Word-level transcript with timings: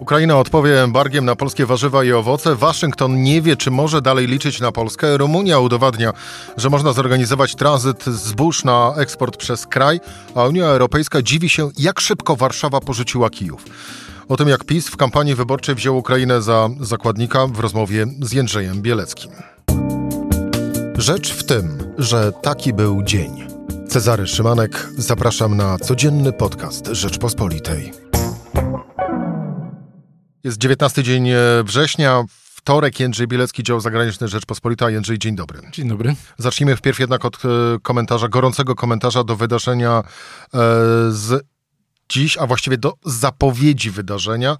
Ukraina 0.00 0.38
odpowie 0.38 0.82
embargiem 0.82 1.24
na 1.24 1.36
polskie 1.36 1.66
warzywa 1.66 2.04
i 2.04 2.12
owoce. 2.12 2.56
Waszyngton 2.56 3.22
nie 3.22 3.42
wie, 3.42 3.56
czy 3.56 3.70
może 3.70 4.02
dalej 4.02 4.26
liczyć 4.26 4.60
na 4.60 4.72
Polskę. 4.72 5.16
Rumunia 5.16 5.58
udowadnia, 5.58 6.12
że 6.56 6.70
można 6.70 6.92
zorganizować 6.92 7.54
tranzyt 7.54 8.04
zbóż 8.04 8.64
na 8.64 8.94
eksport 8.96 9.36
przez 9.36 9.66
kraj, 9.66 10.00
a 10.34 10.44
Unia 10.44 10.64
Europejska 10.64 11.22
dziwi 11.22 11.48
się, 11.48 11.70
jak 11.78 12.00
szybko 12.00 12.36
Warszawa 12.36 12.80
porzuciła 12.80 13.30
Kijów. 13.30 13.64
O 14.28 14.36
tym, 14.36 14.48
jak 14.48 14.64
PiS 14.64 14.88
w 14.88 14.96
kampanii 14.96 15.34
wyborczej 15.34 15.74
wziął 15.74 15.98
Ukrainę 15.98 16.42
za 16.42 16.68
zakładnika 16.80 17.46
w 17.46 17.60
rozmowie 17.60 18.06
z 18.20 18.32
Jędrzejem 18.32 18.82
Bieleckim. 18.82 19.30
Rzecz 20.98 21.32
w 21.32 21.44
tym, 21.44 21.78
że 21.98 22.32
taki 22.42 22.72
był 22.72 23.02
dzień. 23.02 23.48
Cezary 23.88 24.26
Szymanek, 24.26 24.88
zapraszam 24.96 25.56
na 25.56 25.78
codzienny 25.78 26.32
podcast 26.32 26.86
Rzeczpospolitej. 26.86 27.92
Jest 30.44 30.58
19 30.58 31.02
dzień 31.02 31.28
e, 31.28 31.36
września, 31.64 32.24
wtorek, 32.30 33.00
Jędrzej 33.00 33.26
Bielecki, 33.26 33.62
dział 33.62 33.80
zagraniczny 33.80 34.28
Rzeczpospolita. 34.28 34.90
Jędrzej, 34.90 35.18
dzień 35.18 35.36
dobry. 35.36 35.60
Dzień 35.72 35.88
dobry. 35.88 36.14
Zacznijmy 36.38 36.76
wpierw 36.76 36.98
jednak 36.98 37.24
od 37.24 37.36
e, 37.36 37.48
komentarza, 37.82 38.28
gorącego 38.28 38.74
komentarza 38.74 39.24
do 39.24 39.36
wydarzenia 39.36 40.02
e, 40.02 40.58
z 41.10 41.46
dziś, 42.08 42.38
a 42.38 42.46
właściwie 42.46 42.78
do 42.78 42.94
zapowiedzi 43.04 43.90
wydarzenia. 43.90 44.56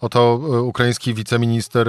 Oto 0.00 0.34
ukraiński 0.64 1.14
wiceminister 1.14 1.88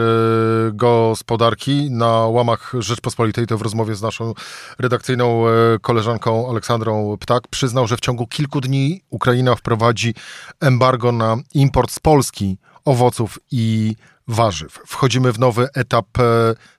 gospodarki 0.74 1.92
na 1.92 2.08
łamach 2.08 2.74
Rzeczpospolitej, 2.80 3.48
to 3.48 3.58
w 3.58 3.62
rozmowie 3.62 3.96
z 3.96 4.02
naszą 4.02 4.34
redakcyjną 4.80 5.44
koleżanką 5.82 6.50
Aleksandrą 6.50 7.18
Ptak, 7.20 7.48
przyznał, 7.48 7.88
że 7.88 7.98
w 7.98 8.00
ciągu 8.00 8.28
kilku 8.28 8.62
dni 8.62 9.02
Ukraina 9.10 9.56
wprowadzi 9.56 10.14
embargo 10.60 11.12
na 11.12 11.38
import 11.54 11.92
z 11.92 12.00
Polski 12.00 12.58
owoców 12.86 13.40
i 13.52 13.96
warzyw. 14.28 14.80
Wchodzimy 14.88 15.32
w 15.32 15.40
nowy 15.40 15.68
etap 15.76 16.08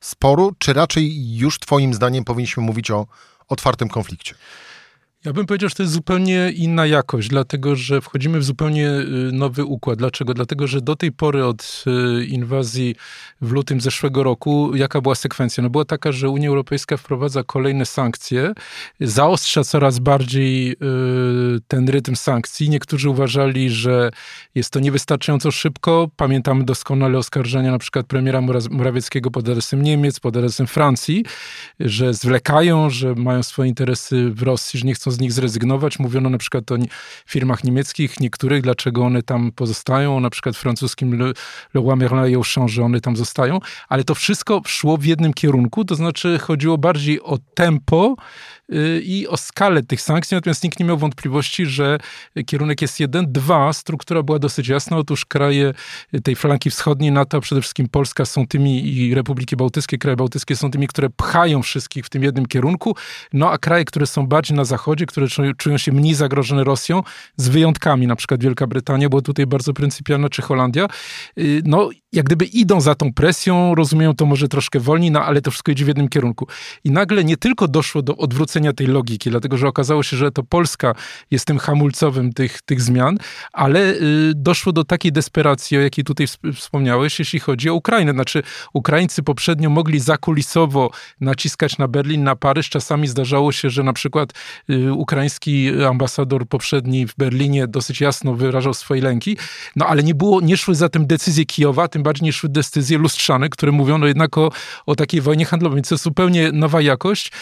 sporu, 0.01 0.55
czy 0.59 0.73
raczej 0.73 1.37
już 1.37 1.59
Twoim 1.59 1.95
zdaniem 1.95 2.25
powinniśmy 2.25 2.62
mówić 2.62 2.91
o 2.91 3.06
otwartym 3.48 3.89
konflikcie? 3.89 4.34
Ja 5.25 5.33
bym 5.33 5.47
powiedział, 5.47 5.69
że 5.69 5.75
to 5.75 5.83
jest 5.83 5.93
zupełnie 5.93 6.51
inna 6.55 6.87
jakość, 6.87 7.29
dlatego 7.29 7.77
że 7.77 8.01
wchodzimy 8.01 8.39
w 8.39 8.45
zupełnie 8.45 8.91
nowy 9.33 9.65
układ. 9.65 9.99
Dlaczego? 9.99 10.35
Dlatego, 10.35 10.67
że 10.67 10.81
do 10.81 10.97
tej 10.97 11.12
pory 11.12 11.45
od 11.45 11.85
inwazji 12.29 12.97
w 13.41 13.53
lutym 13.53 13.81
zeszłego 13.81 14.23
roku, 14.23 14.77
jaka 14.77 15.01
była 15.01 15.15
sekwencja? 15.15 15.62
No 15.62 15.71
była 15.71 15.85
taka, 15.85 16.12
że 16.12 16.29
Unia 16.29 16.49
Europejska 16.49 16.97
wprowadza 16.97 17.45
kolejne 17.45 17.87
sankcje, 17.87 18.53
zaostrza 19.01 19.65
coraz 19.65 19.99
bardziej 19.99 20.77
ten 21.69 21.89
rytm 21.89 22.17
sankcji. 22.17 22.71
Niektórzy 22.71 23.11
uważali, 23.11 23.71
że 23.71 24.11
jest 24.55 24.71
to 24.71 24.81
niewystarczająco 24.81 25.51
szybko. 25.51 26.11
Pamiętamy 26.17 26.65
doskonale 26.65 27.19
oskarżenia 27.19 27.71
na 27.71 27.79
przykład 27.79 28.07
premiera 28.07 28.41
Morawieckiego 28.71 29.31
pod 29.31 29.49
adresem 29.49 29.83
Niemiec, 29.83 30.21
pod 30.21 30.37
adresem 30.37 30.67
Francji, 30.67 31.25
że 31.81 32.15
zwlekają, 32.15 32.91
że 32.91 33.15
mają 33.15 33.43
swoje 33.43 33.69
interesy 33.69 34.31
w 34.31 34.43
Rosji, 34.43 34.81
że 34.81 34.87
nie 34.87 34.95
chcą 34.95 35.09
z 35.11 35.20
nich 35.20 35.33
zrezygnować. 35.33 35.98
Mówiono 35.98 36.30
na 36.30 36.39
przykład 36.39 36.72
o 36.72 36.77
firmach 37.27 37.64
niemieckich, 37.64 38.20
niektórych, 38.20 38.62
dlaczego 38.62 39.03
one 39.05 39.22
tam 39.22 39.53
pozostają, 39.53 40.20
na 40.20 40.30
przykład 40.30 40.56
francuskim 40.56 41.19
Le, 41.19 41.33
Le 41.75 41.97
Merlin 41.97 42.25
et 42.25 42.34
Auchan, 42.34 42.69
że 42.69 42.83
one 42.83 43.00
tam 43.00 43.16
zostają, 43.16 43.58
ale 43.88 44.05
to 44.05 44.14
wszystko 44.14 44.62
szło 44.66 44.97
w 44.97 45.05
jednym 45.05 45.34
kierunku, 45.34 45.84
to 45.84 45.94
znaczy 45.94 46.38
chodziło 46.38 46.78
bardziej 46.78 47.22
o 47.22 47.38
tempo, 47.55 48.16
i 49.03 49.27
o 49.29 49.37
skalę 49.37 49.83
tych 49.83 50.01
sankcji, 50.01 50.35
natomiast 50.35 50.65
nikt 50.65 50.81
nie 50.81 50.87
miał 50.87 50.99
wątpliwości, 50.99 51.67
że 51.67 51.99
kierunek 52.47 52.83
jest 52.83 53.01
jeden. 53.01 53.33
Dwa, 53.33 53.73
struktura 53.73 54.23
była 54.23 54.39
dosyć 54.39 54.69
jasna. 54.69 54.97
Otóż 54.97 55.25
kraje 55.25 55.75
tej 56.25 56.37
flanki 56.37 56.71
wschodniej 56.71 57.12
NATO, 57.12 57.37
a 57.37 57.41
przede 57.41 57.61
wszystkim 57.61 57.89
Polska 57.89 58.25
są 58.25 58.47
tymi 58.47 58.97
i 58.97 59.15
Republiki 59.15 59.57
Bałtyckie, 59.57 59.99
kraje 59.99 60.17
bałtyckie 60.17 60.57
są 60.57 60.71
tymi, 60.71 60.87
które 60.87 61.11
pchają 61.11 61.62
wszystkich 61.62 62.07
w 62.07 62.11
tym 62.11 62.23
jednym 62.23 62.47
kierunku. 62.47 62.97
No 63.33 63.50
a 63.50 63.59
kraje, 63.59 63.84
które 63.84 64.06
są 64.06 64.27
bardziej 64.27 64.56
na 64.56 64.65
zachodzie, 64.65 65.06
które 65.06 65.27
czują 65.59 65.78
się 65.78 65.93
mniej 65.93 66.15
zagrożone 66.15 66.65
Rosją, 66.65 67.03
z 67.37 67.49
wyjątkami, 67.49 68.06
na 68.06 68.17
przykład 68.17 68.43
Wielka 68.43 68.67
Brytania, 68.67 69.09
była 69.09 69.23
tutaj 69.23 69.47
bardzo 69.47 69.73
pryncypialna, 69.73 70.28
czy 70.28 70.43
Holandia, 70.43 70.89
no 71.65 71.91
jak 72.12 72.26
gdyby 72.26 72.44
idą 72.44 72.81
za 72.81 72.94
tą 72.94 73.12
presją, 73.12 73.75
rozumieją 73.75 74.15
to 74.15 74.26
może 74.26 74.48
troszkę 74.48 74.81
wolniej, 74.81 75.10
no 75.10 75.25
ale 75.25 75.43
to 75.43 75.50
wszystko 75.50 75.72
idzie 75.72 75.84
w 75.84 75.88
jednym 75.88 76.09
kierunku. 76.09 76.47
I 76.84 76.91
nagle 76.91 77.25
nie 77.25 77.37
tylko 77.37 77.69
doszło 77.69 78.03
do 78.03 78.16
odwrócenia 78.16 78.72
tej 78.72 78.87
logiki, 78.87 79.31
dlatego 79.31 79.56
że 79.56 79.69
okazało 79.69 80.03
się, 80.03 80.16
że 80.16 80.31
to 80.31 80.43
Polska 80.43 80.94
jest 81.31 81.44
tym 81.44 81.59
hamulcowym 81.59 82.32
tych, 82.32 82.62
tych 82.62 82.82
zmian, 82.82 83.19
ale 83.53 83.81
y, 83.81 84.32
doszło 84.34 84.72
do 84.72 84.84
takiej 84.84 85.12
desperacji, 85.12 85.76
o 85.76 85.81
jakiej 85.81 86.04
tutaj 86.04 86.26
wspomniałeś, 86.54 87.19
jeśli 87.19 87.41
chodzi 87.41 87.70
o 87.70 87.75
Ukrainę. 87.75 88.12
Znaczy, 88.12 88.43
Ukraińcy 88.72 89.22
poprzednio 89.22 89.70
mogli 89.70 90.00
zakulisowo 90.00 90.91
naciskać 91.20 91.78
na 91.78 91.88
Berlin, 91.88 92.25
na 92.25 92.37
Paryż. 92.37 92.69
Czasami 92.70 93.09
zdarzało 93.09 93.53
się, 93.53 93.70
że 93.70 93.82
na 93.82 93.93
przykład 93.93 94.32
y, 94.70 94.93
ukraiński 94.93 95.84
ambasador 95.84 96.49
poprzedni 96.49 97.06
w 97.06 97.16
Berlinie 97.16 97.69
dosyć 97.69 98.00
jasno 98.00 98.34
wyrażał 98.34 98.75
swoje 98.75 99.03
lęki, 99.03 99.37
no 99.76 99.87
ale 99.87 100.03
nie 100.03 100.15
było, 100.15 100.41
nie 100.41 100.56
szły 100.56 100.75
za 100.75 100.88
tym 100.88 101.06
decyzje 101.06 101.44
Kijowa, 101.44 101.88
tym 101.88 102.00
bardziej 102.03 102.25
nie 102.25 102.33
szły 102.33 102.49
decyzje 102.49 102.99
lustrzane, 102.99 103.49
które 103.49 103.72
mówiono 103.72 104.06
jednak 104.06 104.38
o, 104.38 104.50
o 104.87 104.97
takiej 104.97 105.21
wojnie 105.21 105.44
handlowej. 105.44 105.77
Więc 105.77 105.88
to 105.88 105.94
jest 105.94 106.05
zupełnie 106.05 106.53
nowa 106.53 106.81
jakość 106.81 107.33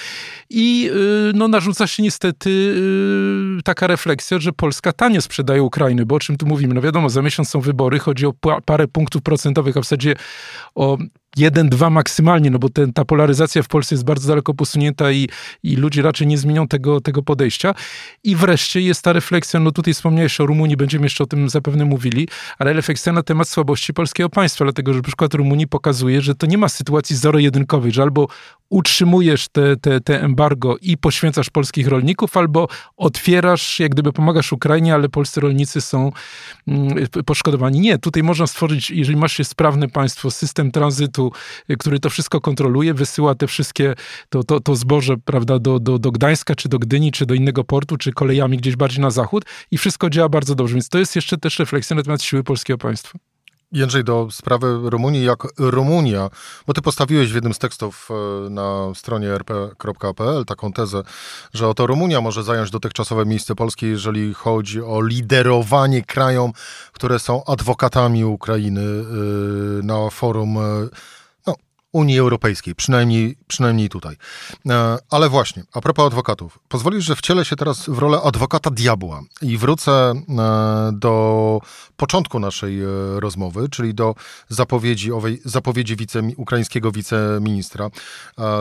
i 0.50 0.90
y, 1.30 1.32
no, 1.34 1.48
narzuca 1.48 1.86
się 1.86 2.02
niestety 2.02 2.50
y, 3.58 3.62
taka 3.64 3.86
refleksja, 3.86 4.38
że 4.38 4.52
Polska 4.52 4.92
tanie 4.92 5.20
sprzedaje 5.20 5.62
Ukrainy, 5.62 6.06
bo 6.06 6.14
o 6.14 6.20
czym 6.20 6.36
tu 6.36 6.46
mówimy? 6.46 6.74
No 6.74 6.80
wiadomo, 6.80 7.10
za 7.10 7.22
miesiąc 7.22 7.48
są 7.48 7.60
wybory, 7.60 7.98
chodzi 7.98 8.26
o 8.26 8.32
parę 8.64 8.88
punktów 8.88 9.22
procentowych, 9.22 9.76
a 9.76 9.80
w 9.80 9.84
zasadzie 9.84 10.14
o 10.74 10.98
jeden, 11.38 11.68
dwa 11.68 11.90
maksymalnie, 11.90 12.50
no 12.50 12.58
bo 12.58 12.68
ten, 12.68 12.92
ta 12.92 13.04
polaryzacja 13.04 13.62
w 13.62 13.68
Polsce 13.68 13.94
jest 13.94 14.04
bardzo 14.04 14.28
daleko 14.28 14.54
posunięta 14.54 15.12
i, 15.12 15.28
i 15.62 15.76
ludzie 15.76 16.02
raczej 16.02 16.26
nie 16.26 16.38
zmienią 16.38 16.68
tego, 16.68 17.00
tego 17.00 17.22
podejścia. 17.22 17.74
I 18.24 18.36
wreszcie 18.36 18.80
jest 18.80 19.02
ta 19.02 19.12
refleksja, 19.12 19.60
no 19.60 19.72
tutaj 19.72 19.94
wspomniałeś 19.94 20.40
o 20.40 20.46
Rumunii, 20.46 20.76
będziemy 20.76 21.06
jeszcze 21.06 21.24
o 21.24 21.26
tym 21.26 21.48
zapewne 21.48 21.84
mówili, 21.84 22.28
ale 22.58 22.72
refleksja 22.72 23.12
na 23.12 23.22
temat 23.22 23.48
słabości 23.48 23.94
polskiego 23.94 24.28
państwa, 24.28 24.64
dlatego 24.64 24.94
że 24.94 25.02
przykład 25.02 25.34
Rumunii 25.34 25.66
pokazuje, 25.66 26.20
że 26.20 26.34
to 26.34 26.46
nie 26.46 26.58
ma 26.58 26.68
sytuacji 26.68 27.16
zero-jedynkowej, 27.16 27.92
że 27.92 28.02
albo 28.02 28.28
utrzymujesz 28.70 29.48
te, 29.48 29.76
te, 29.76 30.00
te 30.00 30.22
embargo 30.22 30.76
i 30.80 30.96
poświęcasz 30.96 31.50
polskich 31.50 31.88
rolników, 31.88 32.36
albo 32.36 32.68
otwierasz, 32.96 33.80
jak 33.80 33.92
gdyby 33.92 34.12
pomagasz 34.12 34.52
Ukrainie, 34.52 34.94
ale 34.94 35.08
polscy 35.08 35.40
rolnicy 35.40 35.80
są 35.80 36.12
mm, 36.68 37.06
poszkodowani. 37.26 37.80
Nie, 37.80 37.98
tutaj 37.98 38.22
można 38.22 38.46
stworzyć, 38.46 38.90
jeżeli 38.90 39.18
masz 39.18 39.32
się 39.32 39.44
sprawne 39.44 39.88
państwo, 39.88 40.30
system 40.30 40.70
tranzytu, 40.70 41.32
który 41.78 42.00
to 42.00 42.10
wszystko 42.10 42.40
kontroluje, 42.40 42.94
wysyła 42.94 43.34
te 43.34 43.46
wszystkie, 43.46 43.94
to, 44.28 44.44
to, 44.44 44.60
to 44.60 44.76
zboże, 44.76 45.16
prawda, 45.24 45.58
do, 45.58 45.80
do, 45.80 45.98
do 45.98 46.10
Gdańska, 46.10 46.54
czy 46.54 46.68
do 46.68 46.78
Gdyni, 46.78 47.12
czy 47.12 47.26
do 47.26 47.34
innego 47.34 47.64
portu, 47.64 47.96
czy 47.96 48.12
kolejami 48.12 48.56
gdzieś 48.56 48.76
bardziej 48.76 49.00
na 49.00 49.10
zachód 49.10 49.44
i 49.70 49.78
wszystko 49.78 50.10
działa 50.10 50.28
bardzo 50.28 50.54
dobrze. 50.54 50.74
Więc 50.74 50.88
to 50.88 50.98
jest 50.98 51.16
jeszcze 51.16 51.38
też 51.38 51.58
refleksja 51.58 51.96
na 51.96 52.02
temat 52.02 52.22
siły 52.22 52.44
polskiego 52.44 52.78
państwa. 52.78 53.18
Jędrzej, 53.72 54.04
do 54.04 54.28
sprawy 54.30 54.78
Rumunii, 54.90 55.24
jak 55.24 55.42
Rumunia, 55.58 56.30
bo 56.66 56.74
ty 56.74 56.82
postawiłeś 56.82 57.32
w 57.32 57.34
jednym 57.34 57.54
z 57.54 57.58
tekstów 57.58 58.08
e, 58.10 58.50
na 58.50 58.94
stronie 58.94 59.28
rp.pl 59.28 60.44
taką 60.44 60.72
tezę, 60.72 61.02
że 61.54 61.68
oto 61.68 61.86
Rumunia 61.86 62.20
może 62.20 62.42
zająć 62.42 62.70
dotychczasowe 62.70 63.26
miejsce 63.26 63.54
Polski, 63.54 63.86
jeżeli 63.86 64.34
chodzi 64.34 64.82
o 64.82 65.02
liderowanie 65.02 66.02
krajom, 66.02 66.52
które 66.92 67.18
są 67.18 67.44
adwokatami 67.44 68.24
Ukrainy 68.24 68.80
e, 68.80 69.04
na 69.82 70.10
forum 70.10 70.58
e, 70.58 70.88
Unii 71.92 72.18
Europejskiej, 72.18 72.74
przynajmniej, 72.74 73.36
przynajmniej 73.46 73.88
tutaj. 73.88 74.16
E, 74.68 74.98
ale 75.10 75.28
właśnie, 75.28 75.64
a 75.72 75.80
propos 75.80 76.06
adwokatów, 76.06 76.58
pozwolisz, 76.68 77.04
że 77.04 77.16
wcielę 77.16 77.44
się 77.44 77.56
teraz 77.56 77.88
w 77.88 77.98
rolę 77.98 78.20
adwokata 78.24 78.70
diabła 78.70 79.22
i 79.42 79.58
wrócę 79.58 79.92
e, 79.92 80.90
do 80.92 81.60
początku 81.96 82.38
naszej 82.38 82.82
e, 82.82 82.86
rozmowy, 83.20 83.68
czyli 83.68 83.94
do 83.94 84.14
zapowiedzi 84.48 85.12
owej 85.12 85.40
zapowiedzi 85.44 85.96
wice, 85.96 86.22
ukraińskiego 86.36 86.92
wiceministra 86.92 87.90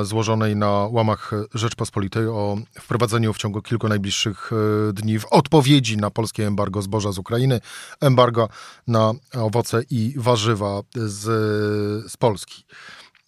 złożonej 0.04 0.56
na 0.56 0.70
łamach 0.70 1.32
Rzeczpospolitej 1.54 2.28
o 2.28 2.58
wprowadzeniu 2.80 3.34
w 3.34 3.38
ciągu 3.38 3.62
kilku 3.62 3.88
najbliższych 3.88 4.52
dni 4.94 5.20
w 5.20 5.26
odpowiedzi 5.26 5.98
na 5.98 6.12
polskie 6.12 6.48
embargo 6.48 6.82
zboża 6.82 7.12
z 7.12 7.18
Ukrainy, 7.18 7.60
embargo 8.02 8.50
na 8.88 9.14
owoce 9.34 9.82
i 9.90 10.14
warzywa 10.18 10.82
z, 10.96 11.24
z 12.12 12.18
Polski. 12.18 12.66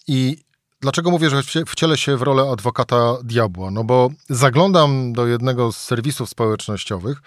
I 0.10 0.38
dlaczego 0.82 1.12
mówię, 1.12 1.30
że 1.30 1.44
wcielę 1.68 1.98
się 1.98 2.18
w 2.18 2.22
rolę 2.22 2.50
adwokata 2.52 3.18
diabła? 3.24 3.72
No 3.72 3.84
bo 3.84 4.10
zaglądam 4.30 5.14
do 5.14 5.28
jednego 5.28 5.72
z 5.72 5.78
serwisów 5.78 6.30
społecznościowych. 6.30 7.22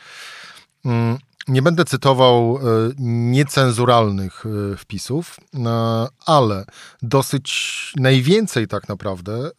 Mm, 0.85 1.19
nie 1.49 1.63
będę 1.63 1.85
cytował 1.85 2.57
e, 2.57 2.61
niecenzuralnych 2.99 4.45
e, 4.47 4.77
wpisów, 4.77 5.37
e, 5.55 6.07
ale 6.27 6.65
dosyć 7.03 7.93
najwięcej 7.97 8.69
tak 8.69 8.89
naprawdę 8.89 9.51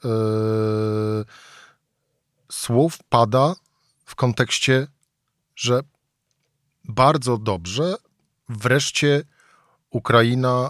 słów 2.52 2.98
pada 3.10 3.56
w 4.06 4.16
kontekście, 4.16 4.88
że 5.56 5.82
bardzo 6.84 7.38
dobrze 7.38 7.96
wreszcie 8.50 9.24
Ukraina 9.90 10.70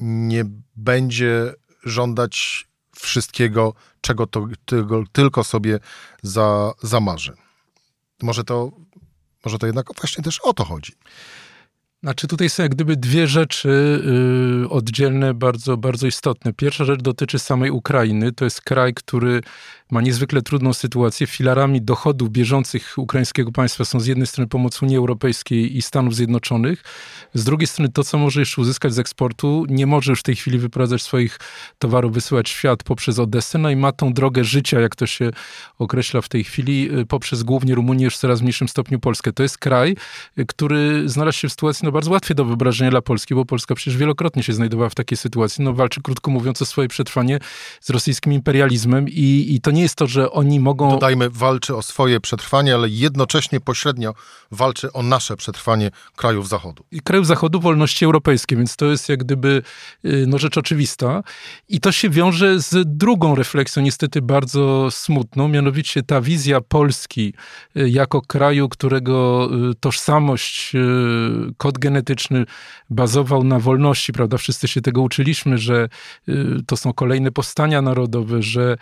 nie 0.00 0.44
będzie 0.76 1.54
żądać 1.84 2.66
wszystkiego, 2.96 3.74
czego 4.00 4.26
to, 4.26 4.46
tylko, 4.64 5.04
tylko 5.12 5.44
sobie 5.44 5.80
za, 6.22 6.72
zamarzy. 6.82 7.36
Może 8.22 8.44
to, 8.44 8.70
może 9.44 9.58
to 9.58 9.66
jednak 9.66 9.86
właśnie 10.00 10.24
też 10.24 10.40
o 10.40 10.52
to 10.52 10.64
chodzi. 10.64 10.92
Znaczy 12.06 12.26
tutaj 12.26 12.50
są 12.50 12.62
jak 12.62 12.74
gdyby 12.74 12.96
dwie 12.96 13.26
rzeczy 13.26 14.02
yy, 14.60 14.68
oddzielne, 14.68 15.34
bardzo, 15.34 15.76
bardzo 15.76 16.06
istotne. 16.06 16.52
Pierwsza 16.52 16.84
rzecz 16.84 17.02
dotyczy 17.02 17.38
samej 17.38 17.70
Ukrainy. 17.70 18.32
To 18.32 18.44
jest 18.44 18.60
kraj, 18.60 18.94
który 18.94 19.40
ma 19.90 20.00
niezwykle 20.00 20.42
trudną 20.42 20.72
sytuację. 20.72 21.26
Filarami 21.26 21.82
dochodów 21.82 22.30
bieżących 22.30 22.94
ukraińskiego 22.96 23.52
państwa 23.52 23.84
są 23.84 24.00
z 24.00 24.06
jednej 24.06 24.26
strony 24.26 24.48
pomoc 24.48 24.82
Unii 24.82 24.96
Europejskiej 24.96 25.76
i 25.76 25.82
Stanów 25.82 26.14
Zjednoczonych, 26.14 26.82
z 27.34 27.44
drugiej 27.44 27.66
strony 27.66 27.88
to, 27.92 28.04
co 28.04 28.18
może 28.18 28.40
jeszcze 28.40 28.60
uzyskać 28.60 28.94
z 28.94 28.98
eksportu, 28.98 29.64
nie 29.68 29.86
może 29.86 30.12
już 30.12 30.20
w 30.20 30.22
tej 30.22 30.36
chwili 30.36 30.58
wyprowadzać 30.58 31.02
swoich 31.02 31.38
towarów, 31.78 32.12
wysyłać 32.12 32.48
świat 32.48 32.82
poprzez 32.82 33.18
Odessę, 33.18 33.58
no 33.58 33.70
i 33.70 33.76
ma 33.76 33.92
tą 33.92 34.12
drogę 34.12 34.44
życia, 34.44 34.80
jak 34.80 34.96
to 34.96 35.06
się 35.06 35.30
określa 35.78 36.20
w 36.20 36.28
tej 36.28 36.44
chwili, 36.44 36.98
y, 36.98 37.06
poprzez 37.06 37.42
głównie 37.42 37.74
Rumunię, 37.74 38.04
już 38.04 38.16
w 38.16 38.18
coraz 38.18 38.40
mniejszym 38.40 38.68
stopniu 38.68 39.00
Polskę. 39.00 39.32
To 39.32 39.42
jest 39.42 39.58
kraj, 39.58 39.96
y, 40.38 40.46
który 40.46 41.08
znalazł 41.08 41.38
się 41.38 41.48
w 41.48 41.52
sytuacji 41.52 41.84
no, 41.84 41.92
bardzo 41.96 42.10
łatwiej 42.10 42.34
do 42.34 42.44
wyobrażenia 42.44 42.90
dla 42.90 43.02
Polski, 43.02 43.34
bo 43.34 43.44
Polska 43.44 43.74
przecież 43.74 43.96
wielokrotnie 43.96 44.42
się 44.42 44.52
znajdowała 44.52 44.88
w 44.88 44.94
takiej 44.94 45.18
sytuacji. 45.18 45.64
No, 45.64 45.72
walczy, 45.72 46.02
krótko 46.02 46.30
mówiąc, 46.30 46.62
o 46.62 46.64
swoje 46.64 46.88
przetrwanie 46.88 47.38
z 47.80 47.90
rosyjskim 47.90 48.32
imperializmem 48.32 49.08
i, 49.08 49.46
i 49.48 49.60
to 49.60 49.70
nie 49.70 49.82
jest 49.82 49.94
to, 49.94 50.06
że 50.06 50.30
oni 50.30 50.60
mogą... 50.60 50.90
Dodajmy, 50.90 51.30
walczy 51.30 51.76
o 51.76 51.82
swoje 51.82 52.20
przetrwanie, 52.20 52.74
ale 52.74 52.88
jednocześnie 52.88 53.60
pośrednio 53.60 54.14
walczy 54.50 54.92
o 54.92 55.02
nasze 55.02 55.36
przetrwanie 55.36 55.90
krajów 56.16 56.48
Zachodu. 56.48 56.84
I 56.90 57.00
krajów 57.00 57.26
Zachodu 57.26 57.60
wolności 57.60 58.04
europejskiej, 58.04 58.58
więc 58.58 58.76
to 58.76 58.86
jest 58.86 59.08
jak 59.08 59.18
gdyby 59.18 59.62
y, 60.04 60.24
no, 60.26 60.38
rzecz 60.38 60.58
oczywista. 60.58 61.22
I 61.68 61.80
to 61.80 61.92
się 61.92 62.10
wiąże 62.10 62.60
z 62.60 62.96
drugą 62.96 63.34
refleksją, 63.34 63.82
niestety 63.82 64.22
bardzo 64.22 64.90
smutną, 64.90 65.48
mianowicie 65.48 66.02
ta 66.02 66.20
wizja 66.20 66.60
Polski 66.60 67.34
y, 67.76 67.88
jako 67.90 68.22
kraju, 68.22 68.68
którego 68.68 69.48
y, 69.70 69.74
tożsamość, 69.74 70.72
kod 71.56 71.75
genetyczny 71.78 72.44
bazował 72.90 73.44
na 73.44 73.58
wolności, 73.58 74.12
prawda? 74.12 74.36
Wszyscy 74.36 74.68
się 74.68 74.80
tego 74.80 75.02
uczyliśmy, 75.02 75.58
że 75.58 75.88
to 76.66 76.76
są 76.76 76.92
kolejne 76.92 77.32
powstania 77.32 77.82
narodowe, 77.82 78.42
że 78.42 78.76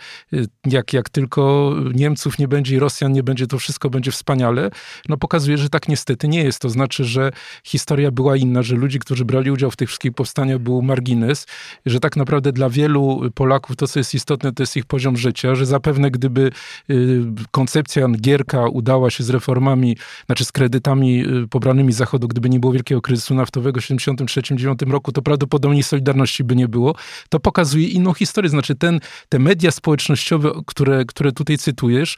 jak, 0.65 0.93
jak 0.93 1.09
tylko 1.09 1.73
Niemców 1.93 2.39
nie 2.39 2.47
będzie 2.47 2.75
i 2.75 2.79
Rosjan 2.79 3.11
nie 3.11 3.23
będzie, 3.23 3.47
to 3.47 3.59
wszystko 3.59 3.89
będzie 3.89 4.11
wspaniale, 4.11 4.71
no 5.09 5.17
pokazuje, 5.17 5.57
że 5.57 5.69
tak 5.69 5.87
niestety 5.87 6.27
nie 6.27 6.43
jest. 6.43 6.59
To 6.59 6.69
znaczy, 6.69 7.05
że 7.05 7.31
historia 7.63 8.11
była 8.11 8.37
inna, 8.37 8.63
że 8.63 8.75
ludzi, 8.75 8.99
którzy 8.99 9.25
brali 9.25 9.51
udział 9.51 9.71
w 9.71 9.75
tych 9.75 9.89
wszystkich 9.89 10.13
powstaniach 10.13 10.59
był 10.59 10.81
margines, 10.81 11.47
że 11.85 11.99
tak 11.99 12.15
naprawdę 12.15 12.51
dla 12.51 12.69
wielu 12.69 13.21
Polaków 13.35 13.75
to, 13.75 13.87
co 13.87 13.99
jest 13.99 14.13
istotne, 14.13 14.51
to 14.51 14.63
jest 14.63 14.77
ich 14.77 14.85
poziom 14.85 15.17
życia, 15.17 15.55
że 15.55 15.65
zapewne 15.65 16.11
gdyby 16.11 16.51
y, 16.89 17.21
koncepcja 17.51 18.07
Gierka 18.21 18.67
udała 18.67 19.09
się 19.09 19.23
z 19.23 19.29
reformami, 19.29 19.97
znaczy 20.25 20.45
z 20.45 20.51
kredytami 20.51 21.25
y, 21.43 21.47
pobranymi 21.47 21.93
z 21.93 21.95
Zachodu, 21.95 22.27
gdyby 22.27 22.49
nie 22.49 22.59
było 22.59 22.73
wielkiego 22.85 23.01
kryzysu 23.01 23.35
naftowego 23.35 23.81
w 23.81 23.83
1973-1979 23.83 24.91
roku, 24.91 25.11
to 25.11 25.21
prawdopodobnie 25.21 25.83
Solidarności 25.83 26.43
by 26.43 26.55
nie 26.55 26.67
było. 26.67 26.95
To 27.29 27.39
pokazuje 27.39 27.87
inną 27.87 28.13
historię. 28.13 28.49
Znaczy 28.49 28.75
ten, 28.75 28.99
te 29.29 29.39
media 29.39 29.71
społecznościowe, 29.71 30.51
które, 30.65 31.05
które 31.05 31.31
tutaj 31.31 31.57
cytujesz, 31.57 32.15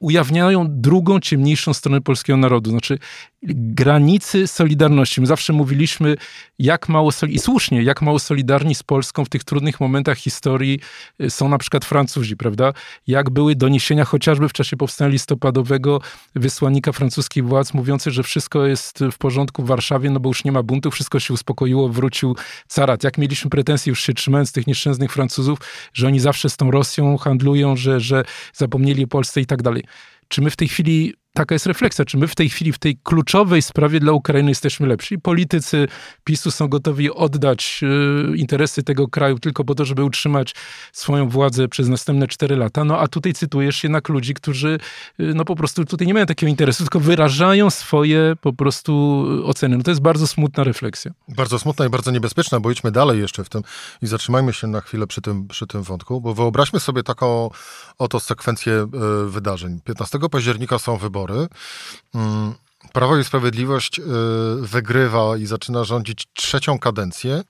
ujawniają 0.00 0.66
drugą, 0.68 1.20
ciemniejszą 1.20 1.74
stronę 1.74 2.00
polskiego 2.00 2.36
narodu. 2.36 2.70
Znaczy, 2.70 2.98
granicy 3.42 4.46
Solidarności. 4.46 5.20
My 5.20 5.26
zawsze 5.26 5.52
mówiliśmy, 5.52 6.16
jak 6.58 6.88
mało, 6.88 7.10
i 7.28 7.38
słusznie, 7.38 7.82
jak 7.82 8.02
mało 8.02 8.18
solidarni 8.18 8.74
z 8.74 8.82
Polską 8.82 9.24
w 9.24 9.28
tych 9.28 9.44
trudnych 9.44 9.80
momentach 9.80 10.18
historii 10.18 10.80
y, 11.20 11.30
są 11.30 11.48
na 11.48 11.58
przykład 11.58 11.84
Francuzi, 11.84 12.36
prawda? 12.36 12.72
Jak 13.06 13.30
były 13.30 13.54
doniesienia 13.54 14.04
chociażby 14.04 14.48
w 14.48 14.52
czasie 14.52 14.76
powstania 14.76 15.10
listopadowego 15.10 16.00
wysłannika 16.34 16.92
francuskich 16.92 17.44
władz 17.44 17.74
mówiący, 17.74 18.10
że 18.10 18.22
wszystko 18.22 18.66
jest 18.66 18.98
w 19.12 19.18
porządku 19.18 19.62
w 19.62 19.66
Warszawie, 19.66 20.10
no 20.10 20.20
bo 20.20 20.30
już 20.30 20.44
nie 20.44 20.52
ma 20.52 20.62
buntu, 20.62 20.90
wszystko 20.90 21.20
się 21.20 21.34
uspokoiło, 21.34 21.88
wrócił 21.88 22.36
carat. 22.68 23.04
Jak 23.04 23.18
mieliśmy 23.18 23.50
pretensje 23.50 23.90
już 23.90 24.00
się 24.00 24.14
trzymając 24.14 24.52
tych 24.52 24.66
nieszczęsnych 24.66 25.12
Francuzów, 25.12 25.58
że 25.92 26.06
oni 26.06 26.20
zawsze 26.20 26.50
z 26.50 26.56
tą 26.56 26.70
Rosją 26.70 27.16
handlują, 27.18 27.76
że, 27.76 28.00
że 28.00 28.24
zapomnieli 28.54 29.04
o 29.04 29.08
Polsce 29.08 29.40
i 29.40 29.46
tak 29.46 29.62
dalej. 29.62 29.84
Czy 30.30 30.42
my 30.42 30.50
w 30.50 30.56
tej 30.56 30.68
chwili 30.68 31.14
taka 31.34 31.54
jest 31.54 31.66
refleksja, 31.66 32.04
czy 32.04 32.18
my 32.18 32.28
w 32.28 32.34
tej 32.34 32.48
chwili, 32.48 32.72
w 32.72 32.78
tej 32.78 32.96
kluczowej 32.96 33.62
sprawie 33.62 34.00
dla 34.00 34.12
Ukrainy 34.12 34.50
jesteśmy 34.50 34.86
lepsi. 34.86 35.18
Politycy 35.18 35.88
PiSu 36.24 36.50
są 36.50 36.68
gotowi 36.68 37.10
oddać 37.10 37.80
y, 38.32 38.36
interesy 38.36 38.82
tego 38.82 39.08
kraju 39.08 39.38
tylko 39.38 39.64
po 39.64 39.74
to, 39.74 39.84
żeby 39.84 40.04
utrzymać 40.04 40.54
swoją 40.92 41.28
władzę 41.28 41.68
przez 41.68 41.88
następne 41.88 42.28
cztery 42.28 42.56
lata. 42.56 42.84
No 42.84 42.98
a 42.98 43.08
tutaj 43.08 43.32
cytujesz 43.32 43.82
jednak 43.84 44.08
ludzi, 44.08 44.34
którzy 44.34 44.78
y, 45.20 45.34
no 45.34 45.44
po 45.44 45.56
prostu 45.56 45.84
tutaj 45.84 46.06
nie 46.06 46.14
mają 46.14 46.26
takiego 46.26 46.50
interesu, 46.50 46.84
tylko 46.84 47.00
wyrażają 47.00 47.70
swoje 47.70 48.34
po 48.40 48.52
prostu 48.52 49.24
oceny. 49.44 49.76
No 49.76 49.82
to 49.82 49.90
jest 49.90 50.02
bardzo 50.02 50.26
smutna 50.26 50.64
refleksja. 50.64 51.12
Bardzo 51.28 51.58
smutna 51.58 51.86
i 51.86 51.88
bardzo 51.88 52.10
niebezpieczna, 52.10 52.60
bo 52.60 52.70
idźmy 52.70 52.90
dalej 52.90 53.20
jeszcze 53.20 53.44
w 53.44 53.48
tym 53.48 53.62
i 54.02 54.06
zatrzymajmy 54.06 54.52
się 54.52 54.66
na 54.66 54.80
chwilę 54.80 55.06
przy 55.06 55.20
tym, 55.20 55.48
przy 55.48 55.66
tym 55.66 55.82
wątku, 55.82 56.20
bo 56.20 56.34
wyobraźmy 56.34 56.80
sobie 56.80 57.02
taką 57.02 57.50
oto 57.98 58.20
sekwencję 58.20 58.86
y, 59.26 59.30
wydarzeń. 59.30 59.80
15 59.84 60.18
października 60.30 60.78
są 60.78 60.96
wybory 60.96 61.19
wybory. 61.26 61.48
Mm, 62.14 62.54
Prawo 62.92 63.16
i 63.16 63.24
Sprawiedliwość 63.24 63.98
y, 63.98 64.02
wygrywa 64.60 65.36
i 65.36 65.46
zaczyna 65.46 65.84
rządzić 65.84 66.26
trzecią 66.34 66.78
kadencję. 66.78 67.42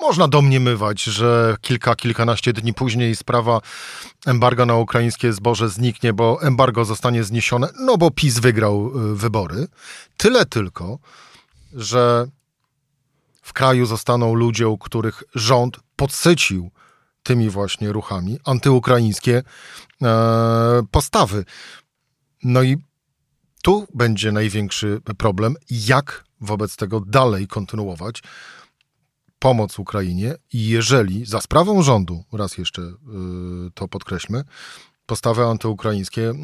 Można 0.00 0.28
domniemywać, 0.28 1.02
że 1.02 1.56
kilka, 1.60 1.96
kilkanaście 1.96 2.52
dni 2.52 2.74
później 2.74 3.16
sprawa 3.16 3.60
embarga 4.26 4.66
na 4.66 4.76
ukraińskie 4.76 5.32
zboże 5.32 5.68
zniknie, 5.68 6.12
bo 6.12 6.42
embargo 6.42 6.84
zostanie 6.84 7.24
zniesione, 7.24 7.68
no 7.80 7.96
bo 7.96 8.10
PiS 8.10 8.38
wygrał 8.38 8.86
y, 9.12 9.16
wybory. 9.16 9.66
Tyle 10.16 10.46
tylko, 10.46 10.98
że 11.72 12.26
w 13.42 13.52
kraju 13.52 13.86
zostaną 13.86 14.34
ludzie, 14.34 14.68
u 14.68 14.78
których 14.78 15.22
rząd 15.34 15.76
podsycił 15.96 16.70
tymi 17.22 17.50
właśnie 17.50 17.92
ruchami 17.92 18.38
antyukraińskie 18.44 19.42
e, 20.02 20.82
postawy. 20.90 21.44
No 22.44 22.62
i 22.62 22.76
tu 23.64 23.86
będzie 23.94 24.32
największy 24.32 25.00
problem, 25.18 25.56
jak 25.70 26.24
wobec 26.40 26.76
tego 26.76 27.00
dalej 27.00 27.46
kontynuować 27.46 28.22
pomoc 29.38 29.78
Ukrainie. 29.78 30.34
Jeżeli 30.52 31.26
za 31.26 31.40
sprawą 31.40 31.82
rządu, 31.82 32.24
raz 32.32 32.58
jeszcze 32.58 32.82
y, 32.82 32.94
to 33.74 33.88
podkreślmy, 33.88 34.44
postawy 35.06 35.42
antyukraińskie 35.44 36.30
e, 36.30 36.34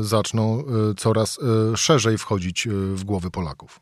zaczną 0.00 0.58
e, 0.58 0.64
coraz 0.96 1.38
e, 1.72 1.76
szerzej 1.76 2.18
wchodzić 2.18 2.68
w 2.70 3.04
głowy 3.04 3.30
Polaków. 3.30 3.80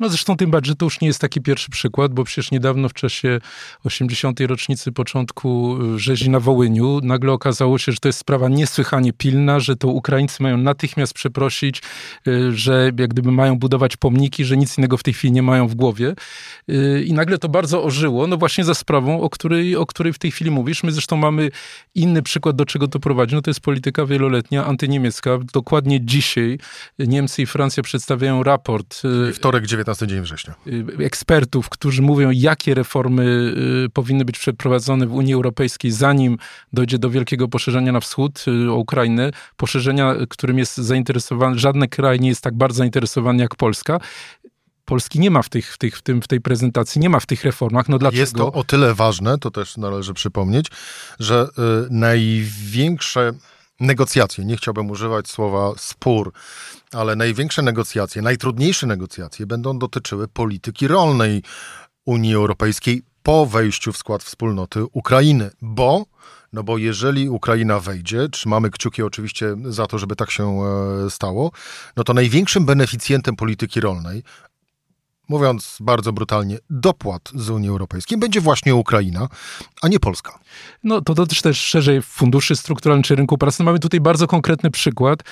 No 0.00 0.08
zresztą 0.08 0.36
tym 0.36 0.50
bardziej, 0.50 0.76
to 0.76 0.86
już 0.86 1.00
nie 1.00 1.08
jest 1.08 1.20
taki 1.20 1.40
pierwszy 1.40 1.70
przykład, 1.70 2.14
bo 2.14 2.24
przecież 2.24 2.50
niedawno 2.50 2.88
w 2.88 2.92
czasie 2.92 3.40
80. 3.84 4.40
rocznicy 4.40 4.92
początku 4.92 5.76
rzezi 5.96 6.30
na 6.30 6.40
Wołyniu 6.40 7.00
nagle 7.02 7.32
okazało 7.32 7.78
się, 7.78 7.92
że 7.92 7.98
to 7.98 8.08
jest 8.08 8.18
sprawa 8.18 8.48
niesłychanie 8.48 9.12
pilna, 9.12 9.60
że 9.60 9.76
to 9.76 9.88
Ukraińcy 9.88 10.42
mają 10.42 10.56
natychmiast 10.56 11.14
przeprosić, 11.14 11.82
że 12.50 12.92
jak 12.98 13.10
gdyby 13.10 13.32
mają 13.32 13.58
budować 13.58 13.96
pomniki, 13.96 14.44
że 14.44 14.56
nic 14.56 14.78
innego 14.78 14.96
w 14.96 15.02
tej 15.02 15.14
chwili 15.14 15.32
nie 15.32 15.42
mają 15.42 15.68
w 15.68 15.74
głowie. 15.74 16.14
I 17.04 17.12
nagle 17.12 17.38
to 17.38 17.48
bardzo 17.48 17.84
ożyło, 17.84 18.26
no 18.26 18.36
właśnie 18.36 18.64
za 18.64 18.74
sprawą, 18.74 19.20
o 19.20 19.30
której, 19.30 19.76
o 19.76 19.86
której 19.86 20.12
w 20.12 20.18
tej 20.18 20.30
chwili 20.30 20.50
mówisz. 20.50 20.82
My 20.82 20.92
zresztą 20.92 21.16
mamy 21.16 21.50
inny 21.94 22.22
przykład, 22.22 22.56
do 22.56 22.64
czego 22.64 22.88
to 22.88 23.00
prowadzi. 23.00 23.34
No 23.34 23.42
to 23.42 23.50
jest 23.54 23.60
polityka 23.60 24.06
wieloletnia, 24.06 24.64
antyniemiecka. 24.66 25.38
Dokładnie 25.52 26.00
dzisiaj 26.00 26.58
Niemcy 26.98 27.42
i 27.42 27.46
Francja 27.46 27.82
przedstawiają 27.82 28.42
raport. 28.42 29.02
Y, 29.28 29.32
wtorek, 29.32 29.66
19 29.66 30.06
dzień 30.06 30.20
września. 30.20 30.54
Y, 30.66 30.84
ekspertów, 31.04 31.68
którzy 31.68 32.02
mówią, 32.02 32.30
jakie 32.32 32.74
reformy 32.74 33.54
y, 33.86 33.90
powinny 33.90 34.24
być 34.24 34.38
przeprowadzone 34.38 35.06
w 35.06 35.14
Unii 35.14 35.34
Europejskiej, 35.34 35.90
zanim 35.90 36.38
dojdzie 36.72 36.98
do 36.98 37.10
wielkiego 37.10 37.48
poszerzenia 37.48 37.92
na 37.92 38.00
wschód 38.00 38.44
o 38.70 38.74
Ukrainę. 38.74 39.30
Poszerzenia, 39.56 40.14
którym 40.28 40.58
jest 40.58 40.76
zainteresowany, 40.76 41.58
żadny 41.58 41.88
kraj 41.88 42.20
nie 42.20 42.28
jest 42.28 42.40
tak 42.40 42.54
bardzo 42.54 42.78
zainteresowany 42.78 43.42
jak 43.42 43.56
Polska. 43.56 44.00
Polski 44.84 45.20
nie 45.20 45.30
ma 45.30 45.42
w, 45.42 45.48
tych, 45.48 45.72
w, 45.72 45.78
tych, 45.78 45.96
w, 45.98 46.02
tym, 46.02 46.22
w 46.22 46.28
tej 46.28 46.40
prezentacji, 46.40 47.00
nie 47.00 47.10
ma 47.10 47.20
w 47.20 47.26
tych 47.26 47.44
reformach. 47.44 47.88
No 47.88 47.98
dlaczego? 47.98 48.20
Jest 48.20 48.34
to 48.34 48.52
o 48.52 48.64
tyle 48.64 48.94
ważne, 48.94 49.38
to 49.38 49.50
też 49.50 49.76
należy 49.76 50.14
przypomnieć, 50.14 50.66
że 51.18 51.48
y, 51.86 51.86
największe 51.90 53.32
negocjacje, 53.80 54.44
nie 54.44 54.56
chciałbym 54.56 54.90
używać 54.90 55.28
słowa 55.28 55.72
spór, 55.76 56.32
ale 56.92 57.16
największe 57.16 57.62
negocjacje, 57.62 58.22
najtrudniejsze 58.22 58.86
negocjacje 58.86 59.46
będą 59.46 59.78
dotyczyły 59.78 60.28
polityki 60.28 60.88
rolnej 60.88 61.42
Unii 62.06 62.34
Europejskiej 62.34 63.02
po 63.22 63.46
wejściu 63.46 63.92
w 63.92 63.96
skład 63.96 64.22
wspólnoty 64.22 64.84
Ukrainy, 64.92 65.50
bo 65.62 66.06
no 66.52 66.62
bo 66.62 66.78
jeżeli 66.78 67.28
Ukraina 67.28 67.80
wejdzie, 67.80 68.28
trzymamy 68.28 68.70
kciuki 68.70 69.02
oczywiście 69.02 69.56
za 69.64 69.86
to, 69.86 69.98
żeby 69.98 70.16
tak 70.16 70.30
się 70.30 70.60
e, 71.06 71.10
stało, 71.10 71.50
no 71.96 72.04
to 72.04 72.14
największym 72.14 72.66
beneficjentem 72.66 73.36
polityki 73.36 73.80
rolnej 73.80 74.22
mówiąc 75.28 75.76
bardzo 75.80 76.12
brutalnie, 76.12 76.58
dopłat 76.70 77.30
z 77.34 77.50
Unii 77.50 77.68
Europejskiej 77.68 78.18
będzie 78.18 78.40
właśnie 78.40 78.74
Ukraina, 78.74 79.28
a 79.82 79.88
nie 79.88 80.00
Polska. 80.00 80.38
No 80.84 81.00
to 81.00 81.14
dotyczy 81.14 81.42
też 81.42 81.60
szerzej 81.60 82.02
funduszy 82.02 82.56
strukturalnych 82.56 83.06
czy 83.06 83.14
rynku 83.14 83.38
pracy. 83.38 83.56
No, 83.60 83.64
mamy 83.64 83.78
tutaj 83.78 84.00
bardzo 84.00 84.26
konkretny 84.26 84.70
przykład. 84.70 85.22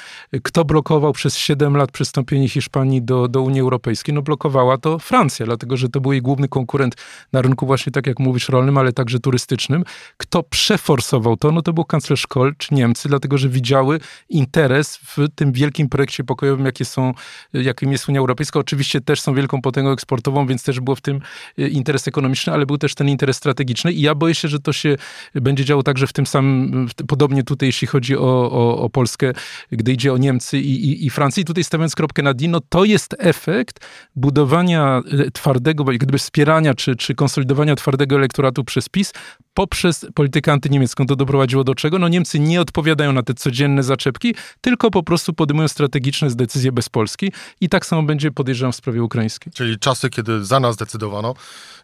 Kto 0.42 0.64
blokował 0.64 1.12
przez 1.12 1.37
7 1.37 1.76
lat 1.76 1.92
przystąpienie 1.92 2.49
Hiszpanii 2.49 3.02
do, 3.02 3.28
do 3.28 3.42
Unii 3.42 3.61
Europejskiej? 3.61 4.14
No 4.14 4.22
blokowała 4.22 4.78
to 4.78 4.99
Francja, 4.99 5.46
dlatego 5.46 5.76
że 5.76 5.88
to 5.88 6.00
był 6.00 6.12
jej 6.12 6.22
główny 6.22 6.49
konkurent 6.49 6.94
na 7.32 7.42
rynku 7.42 7.66
właśnie, 7.66 7.92
tak 7.92 8.06
jak 8.06 8.18
mówisz, 8.18 8.49
rolnym, 8.49 8.78
ale 8.78 8.92
także 8.92 9.18
turystycznym. 9.18 9.84
Kto 10.16 10.42
przeforsował 10.42 11.37
to? 11.37 11.52
No 11.52 11.62
to 11.62 11.72
był 11.72 11.84
kanclerz 11.84 12.26
Kohl 12.26 12.52
czy 12.58 12.75
Niemcy, 12.75 13.08
dlatego 13.08 13.38
że 13.38 13.49
widziały 13.49 14.00
interes 14.28 14.96
w 14.96 15.28
tym 15.34 15.52
wielkim 15.52 15.88
projekcie 15.88 16.25
pokojowym, 16.25 16.66
jakie 16.66 16.84
są, 16.84 17.12
jakim 17.52 17.92
jest 17.92 18.08
Unia 18.08 18.20
Europejska. 18.20 18.61
Oczywiście 18.61 19.00
też 19.00 19.20
są 19.20 19.34
wielką 19.34 19.62
potęgą 19.82 19.92
eksportową, 19.92 20.46
więc 20.46 20.62
też 20.62 20.80
było 20.80 20.96
w 20.96 21.00
tym 21.00 21.20
e, 21.58 21.68
interes 21.68 22.08
ekonomiczny, 22.08 22.52
ale 22.52 22.66
był 22.66 22.78
też 22.78 22.94
ten 22.94 23.08
interes 23.08 23.36
strategiczny 23.36 23.92
i 23.92 24.00
ja 24.00 24.14
boję 24.14 24.34
się, 24.34 24.48
że 24.48 24.58
to 24.58 24.72
się 24.72 24.96
będzie 25.34 25.64
działo 25.64 25.82
także 25.82 26.06
w 26.06 26.12
tym 26.12 26.26
samym, 26.26 26.88
podobnie 27.08 27.42
tutaj, 27.42 27.68
jeśli 27.68 27.88
chodzi 27.88 28.16
o, 28.16 28.50
o, 28.50 28.78
o 28.78 28.90
Polskę, 28.90 29.32
gdy 29.72 29.92
idzie 29.92 30.12
o 30.12 30.16
Niemcy 30.16 30.58
i, 30.58 30.86
i, 30.86 31.06
i 31.06 31.10
Francję. 31.10 31.40
I 31.40 31.44
tutaj 31.44 31.64
stawiając 31.64 31.94
kropkę 31.94 32.22
na 32.22 32.34
Dino, 32.34 32.60
to 32.68 32.84
jest 32.84 33.16
efekt 33.18 33.86
budowania 34.16 35.02
e, 35.26 35.30
twardego, 35.30 35.84
gdyby 35.84 36.18
wspierania 36.18 36.74
czy, 36.74 36.96
czy 36.96 37.14
konsolidowania 37.14 37.76
twardego 37.76 38.16
elektoratu 38.16 38.64
przez 38.64 38.88
PiS 38.88 39.12
poprzez 39.54 40.06
politykę 40.14 40.52
antyniemiecką. 40.52 41.06
To 41.06 41.16
doprowadziło 41.16 41.64
do 41.64 41.74
czego? 41.74 41.98
No 41.98 42.08
Niemcy 42.08 42.38
nie 42.38 42.60
odpowiadają 42.60 43.12
na 43.12 43.22
te 43.22 43.34
codzienne 43.34 43.82
zaczepki, 43.82 44.34
tylko 44.60 44.90
po 44.90 45.02
prostu 45.02 45.32
podejmują 45.32 45.68
strategiczne 45.68 46.28
decyzje 46.30 46.72
bez 46.72 46.88
Polski 46.88 47.32
i 47.60 47.68
tak 47.68 47.86
samo 47.86 48.02
będzie 48.02 48.30
podejrzewam 48.30 48.72
w 48.72 48.76
sprawie 48.76 49.02
ukraińskiej. 49.02 49.52
Czyli 49.52 49.72
czasy, 49.79 50.11
kiedy 50.11 50.45
za 50.45 50.61
nas 50.61 50.76
decydowano, 50.76 51.35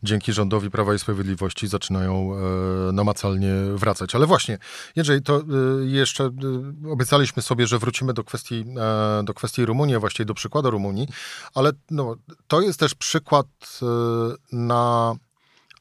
dzięki 0.03 0.33
rządowi 0.33 0.71
Prawa 0.71 0.95
i 0.95 0.99
Sprawiedliwości 0.99 1.69
zaczynają 1.69 2.33
e, 2.35 2.93
namacalnie 2.93 3.53
wracać. 3.75 4.15
Ale 4.15 4.27
właśnie, 4.27 4.59
jeżeli 4.97 5.23
to 5.23 5.37
e, 5.37 5.45
jeszcze 5.87 6.25
e, 6.25 6.91
obiecaliśmy 6.91 7.43
sobie, 7.43 7.67
że 7.67 7.79
wrócimy 7.79 8.15
do 8.15 8.25
kwestii, 8.25 8.65
do 9.25 9.35
kwestii 9.35 9.67
Rumunii, 9.67 9.97
a 9.97 10.01
właściwie 10.01 10.25
do 10.25 10.35
przykładu 10.35 10.71
Rumunii, 10.71 11.09
ale 11.55 11.73
no, 11.91 12.17
to 12.47 12.61
jest 12.61 12.81
też 12.81 12.95
przykład 12.95 13.47
na 14.53 15.15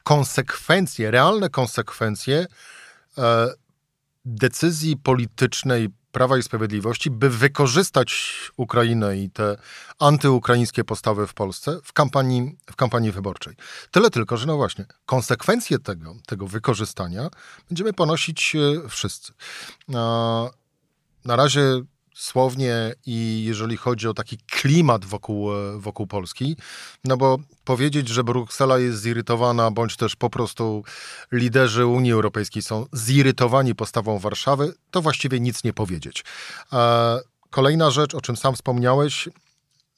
konsekwencje, 0.04 1.10
realne 1.10 1.48
konsekwencje 1.48 2.46
decyzji 4.24 4.96
politycznej 4.96 5.88
Prawa 6.18 6.38
i 6.38 6.42
Sprawiedliwości, 6.42 7.10
by 7.10 7.30
wykorzystać 7.30 8.34
Ukrainę 8.56 9.18
i 9.18 9.30
te 9.30 9.56
antyukraińskie 9.98 10.84
postawy 10.84 11.26
w 11.26 11.34
Polsce 11.34 11.78
w 11.84 11.92
kampanii, 11.92 12.56
w 12.70 12.76
kampanii 12.76 13.12
wyborczej. 13.12 13.54
Tyle 13.90 14.10
tylko, 14.10 14.36
że 14.36 14.46
no 14.46 14.56
właśnie, 14.56 14.84
konsekwencje 15.06 15.78
tego, 15.78 16.14
tego 16.26 16.46
wykorzystania 16.46 17.28
będziemy 17.68 17.92
ponosić 17.92 18.56
e, 18.56 18.88
wszyscy. 18.88 19.32
Na 19.88 21.36
razie 21.36 21.60
słownie 22.18 22.94
i 23.06 23.44
jeżeli 23.46 23.76
chodzi 23.76 24.08
o 24.08 24.14
taki 24.14 24.38
klimat 24.38 25.04
wokół, 25.04 25.52
e, 25.52 25.78
wokół 25.78 26.06
Polski, 26.06 26.56
no 27.04 27.16
bo 27.16 27.38
powiedzieć, 27.64 28.08
że 28.08 28.24
Bruksela 28.24 28.78
jest 28.78 29.00
zirytowana, 29.00 29.70
bądź 29.70 29.96
też 29.96 30.16
po 30.16 30.30
prostu 30.30 30.84
liderzy 31.32 31.86
Unii 31.86 32.12
Europejskiej 32.12 32.62
są 32.62 32.86
zirytowani 32.92 33.74
postawą 33.74 34.18
Warszawy, 34.18 34.74
to 34.90 35.02
właściwie 35.02 35.40
nic 35.40 35.64
nie 35.64 35.72
powiedzieć. 35.72 36.24
Kolejna 37.50 37.90
rzecz, 37.90 38.14
o 38.14 38.20
czym 38.20 38.36
sam 38.36 38.54
wspomniałeś, 38.54 39.28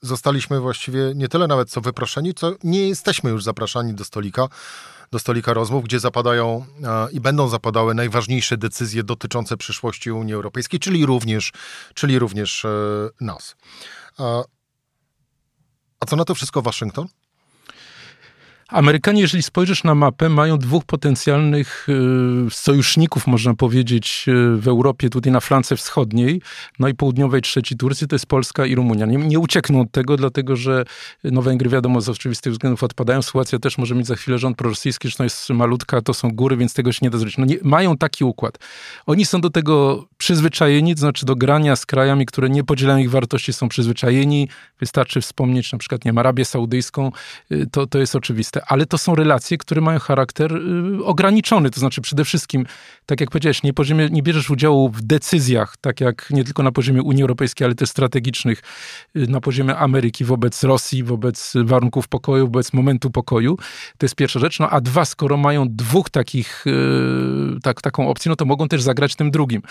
zostaliśmy 0.02 0.60
właściwie 0.60 1.12
nie 1.14 1.28
tyle 1.28 1.46
nawet 1.46 1.70
co 1.70 1.80
wyproszeni, 1.80 2.34
co 2.34 2.52
nie 2.64 2.88
jesteśmy 2.88 3.30
już 3.30 3.44
zapraszani 3.44 3.94
do 3.94 4.04
stolika, 4.04 4.48
do 5.12 5.18
stolika 5.18 5.54
rozmów, 5.54 5.84
gdzie 5.84 6.00
zapadają 6.00 6.66
i 7.12 7.20
będą 7.20 7.48
zapadały 7.48 7.94
najważniejsze 7.94 8.56
decyzje 8.56 9.02
dotyczące 9.02 9.56
przyszłości 9.56 10.10
Unii 10.10 10.34
Europejskiej, 10.34 10.80
czyli 10.80 11.06
również, 11.06 11.52
czyli 11.94 12.18
również 12.18 12.64
e, 12.64 12.68
nas. 13.20 13.56
A 16.00 16.06
co 16.06 16.16
na 16.16 16.24
to 16.24 16.34
wszystko 16.34 16.62
Waszyngton? 16.62 17.08
Amerykanie, 18.70 19.20
jeżeli 19.20 19.42
spojrzysz 19.42 19.84
na 19.84 19.94
mapę, 19.94 20.28
mają 20.28 20.58
dwóch 20.58 20.84
potencjalnych 20.84 21.86
e, 22.46 22.50
sojuszników, 22.50 23.26
można 23.26 23.54
powiedzieć, 23.54 24.26
e, 24.28 24.56
w 24.56 24.68
Europie, 24.68 25.10
tutaj 25.10 25.32
na 25.32 25.40
flance 25.40 25.76
wschodniej, 25.76 26.42
no 26.78 26.88
i 26.88 26.94
południowej 26.94 27.42
trzeci 27.42 27.76
Turcji, 27.76 28.08
to 28.08 28.14
jest 28.14 28.26
Polska 28.26 28.66
i 28.66 28.74
Rumunia. 28.74 29.06
Nie, 29.06 29.16
nie 29.16 29.38
uciekną 29.38 29.80
od 29.80 29.90
tego, 29.90 30.16
dlatego 30.16 30.56
że 30.56 30.84
no 31.24 31.42
Węgry, 31.42 31.70
wiadomo, 31.70 32.00
z 32.00 32.08
oczywistych 32.08 32.52
względów 32.52 32.82
odpadają. 32.82 33.22
Słowacja 33.22 33.58
też 33.58 33.78
może 33.78 33.94
mieć 33.94 34.06
za 34.06 34.14
chwilę 34.14 34.38
rząd 34.38 34.56
prorosyjski, 34.56 35.08
zresztą 35.08 35.24
jest 35.24 35.50
malutka, 35.50 36.02
to 36.02 36.14
są 36.14 36.30
góry, 36.30 36.56
więc 36.56 36.74
tego 36.74 36.92
się 36.92 36.98
nie 37.02 37.10
da 37.10 37.18
zrobić. 37.18 37.38
No 37.38 37.44
nie, 37.44 37.56
mają 37.62 37.96
taki 37.96 38.24
układ. 38.24 38.58
Oni 39.06 39.24
są 39.24 39.40
do 39.40 39.50
tego 39.50 40.04
przyzwyczajeni, 40.18 40.94
to 40.94 41.00
znaczy 41.00 41.26
do 41.26 41.36
grania 41.36 41.76
z 41.76 41.86
krajami, 41.86 42.26
które 42.26 42.50
nie 42.50 42.64
podzielają 42.64 42.98
ich 42.98 43.10
wartości, 43.10 43.52
są 43.52 43.68
przyzwyczajeni. 43.68 44.48
Wystarczy 44.80 45.20
wspomnieć 45.20 45.72
na 45.72 45.78
przykład, 45.78 46.04
nie 46.04 46.12
Arabię 46.20 46.44
Saudyjską, 46.44 47.12
y, 47.52 47.66
to, 47.72 47.86
to 47.86 47.98
jest 47.98 48.16
oczywiste 48.16 48.59
ale 48.66 48.86
to 48.86 48.98
są 48.98 49.14
relacje, 49.14 49.58
które 49.58 49.80
mają 49.80 49.98
charakter 49.98 50.52
y, 50.52 51.04
ograniczony. 51.04 51.70
To 51.70 51.80
znaczy 51.80 52.00
przede 52.00 52.24
wszystkim, 52.24 52.66
tak 53.06 53.20
jak 53.20 53.30
powiedziałeś, 53.30 53.62
nie, 53.62 53.72
poziomie, 53.72 54.08
nie 54.10 54.22
bierzesz 54.22 54.50
udziału 54.50 54.88
w 54.88 55.02
decyzjach, 55.02 55.76
tak 55.80 56.00
jak 56.00 56.28
nie 56.30 56.44
tylko 56.44 56.62
na 56.62 56.72
poziomie 56.72 57.02
Unii 57.02 57.22
Europejskiej, 57.22 57.64
ale 57.64 57.74
też 57.74 57.88
strategicznych, 57.88 58.62
y, 59.16 59.26
na 59.26 59.40
poziomie 59.40 59.76
Ameryki 59.76 60.24
wobec 60.24 60.64
Rosji, 60.64 61.04
wobec 61.04 61.52
warunków 61.64 62.08
pokoju, 62.08 62.44
wobec 62.44 62.72
momentu 62.72 63.10
pokoju. 63.10 63.56
To 63.98 64.04
jest 64.06 64.14
pierwsza 64.14 64.40
rzecz. 64.40 64.60
No 64.60 64.70
a 64.70 64.80
dwa, 64.80 65.04
skoro 65.04 65.36
mają 65.36 65.66
dwóch 65.68 66.10
takich, 66.10 66.66
y, 66.66 67.60
tak, 67.62 67.80
taką 67.80 68.08
opcję, 68.08 68.28
no 68.28 68.36
to 68.36 68.44
mogą 68.44 68.68
też 68.68 68.82
zagrać 68.82 69.16
tym 69.16 69.30
drugim. 69.30 69.62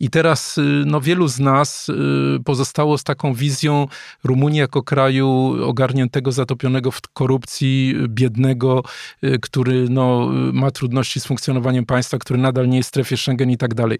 I 0.00 0.10
teraz 0.10 0.60
no, 0.86 1.00
wielu 1.00 1.28
z 1.28 1.38
nas 1.38 1.90
pozostało 2.44 2.98
z 2.98 3.04
taką 3.04 3.34
wizją 3.34 3.86
Rumunii 4.24 4.58
jako 4.58 4.82
kraju 4.82 5.56
ogarniętego, 5.64 6.32
zatopionego 6.32 6.90
w 6.90 7.00
korupcji, 7.00 7.94
biednego, 8.08 8.35
biednego, 8.36 8.82
y, 9.24 9.38
który 9.38 9.88
no, 9.90 10.30
ma 10.52 10.70
trudności 10.70 11.20
z 11.20 11.26
funkcjonowaniem 11.26 11.86
państwa, 11.86 12.18
który 12.18 12.38
nadal 12.38 12.68
nie 12.68 12.76
jest 12.76 12.88
w 12.88 12.92
strefie 12.92 13.16
Schengen 13.16 13.50
i 13.50 13.56
tak 13.56 13.74
dalej. 13.74 13.98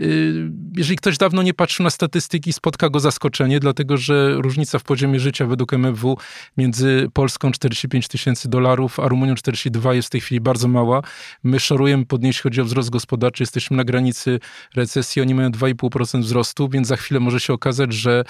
Y, 0.00 0.50
jeżeli 0.76 0.96
ktoś 0.96 1.18
dawno 1.18 1.42
nie 1.42 1.54
patrzył 1.54 1.84
na 1.84 1.90
statystyki, 1.90 2.52
spotka 2.52 2.88
go 2.88 3.00
zaskoczenie, 3.00 3.60
dlatego 3.60 3.96
że 3.96 4.34
różnica 4.34 4.78
w 4.78 4.82
poziomie 4.82 5.20
życia 5.20 5.46
według 5.46 5.72
MFW 5.72 6.18
między 6.56 7.08
Polską 7.12 7.52
45 7.52 8.08
tysięcy 8.08 8.48
dolarów, 8.48 9.00
a 9.00 9.08
Rumunią 9.08 9.34
42 9.34 9.94
jest 9.94 10.08
w 10.08 10.10
tej 10.10 10.20
chwili 10.20 10.40
bardzo 10.40 10.68
mała. 10.68 11.02
My 11.44 11.60
szorujemy 11.60 12.06
podnieść, 12.06 12.40
chodzi 12.40 12.60
o 12.60 12.64
wzrost 12.64 12.90
gospodarczy, 12.90 13.42
jesteśmy 13.42 13.76
na 13.76 13.84
granicy 13.84 14.40
recesji, 14.74 15.22
oni 15.22 15.34
mają 15.34 15.50
2,5% 15.50 16.20
wzrostu, 16.20 16.68
więc 16.68 16.88
za 16.88 16.96
chwilę 16.96 17.20
może 17.20 17.40
się 17.40 17.52
okazać, 17.52 17.92
że 17.92 18.24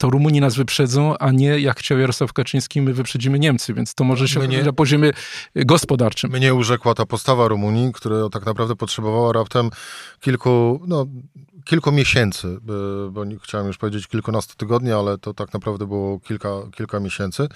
to 0.00 0.10
Rumuni 0.10 0.40
nas 0.40 0.56
wyprzedzą, 0.56 1.18
a 1.18 1.30
nie 1.30 1.60
jak 1.60 1.78
chciał 1.78 1.98
Jarosław 1.98 2.32
Kaczyński, 2.32 2.80
my 2.80 2.94
wyprzedzimy 2.94 3.38
Niemcy, 3.38 3.74
więc 3.74 3.94
to 3.94 4.04
może 4.04 4.28
się 4.28 4.40
mnie, 4.40 4.62
na 4.62 4.72
poziomie 4.72 5.10
gospodarczym. 5.54 6.30
Mnie 6.30 6.54
urzekła 6.54 6.94
ta 6.94 7.06
postawa 7.06 7.48
Rumunii, 7.48 7.92
która 7.92 8.28
tak 8.28 8.46
naprawdę 8.46 8.76
potrzebowała 8.76 9.32
raptem 9.32 9.70
kilku, 10.20 10.80
no, 10.86 11.06
kilku 11.64 11.92
miesięcy, 11.92 12.58
bo 13.10 13.24
nie 13.24 13.38
chciałem 13.38 13.66
już 13.66 13.78
powiedzieć 13.78 14.06
kilkunastu 14.06 14.56
tygodni, 14.56 14.92
ale 14.92 15.18
to 15.18 15.34
tak 15.34 15.52
naprawdę 15.54 15.86
było 15.86 16.20
kilka, 16.20 16.48
kilka 16.76 17.00
miesięcy, 17.00 17.48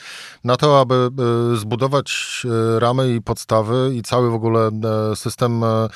na 0.44 0.56
to, 0.56 0.80
aby 0.80 1.10
zbudować 1.56 2.42
e, 2.76 2.80
ramy 2.80 3.14
i 3.14 3.22
podstawy 3.22 3.92
i 3.94 4.02
cały 4.02 4.30
w 4.30 4.34
ogóle 4.34 4.70
e, 5.12 5.16
system 5.16 5.64
e, 5.64 5.88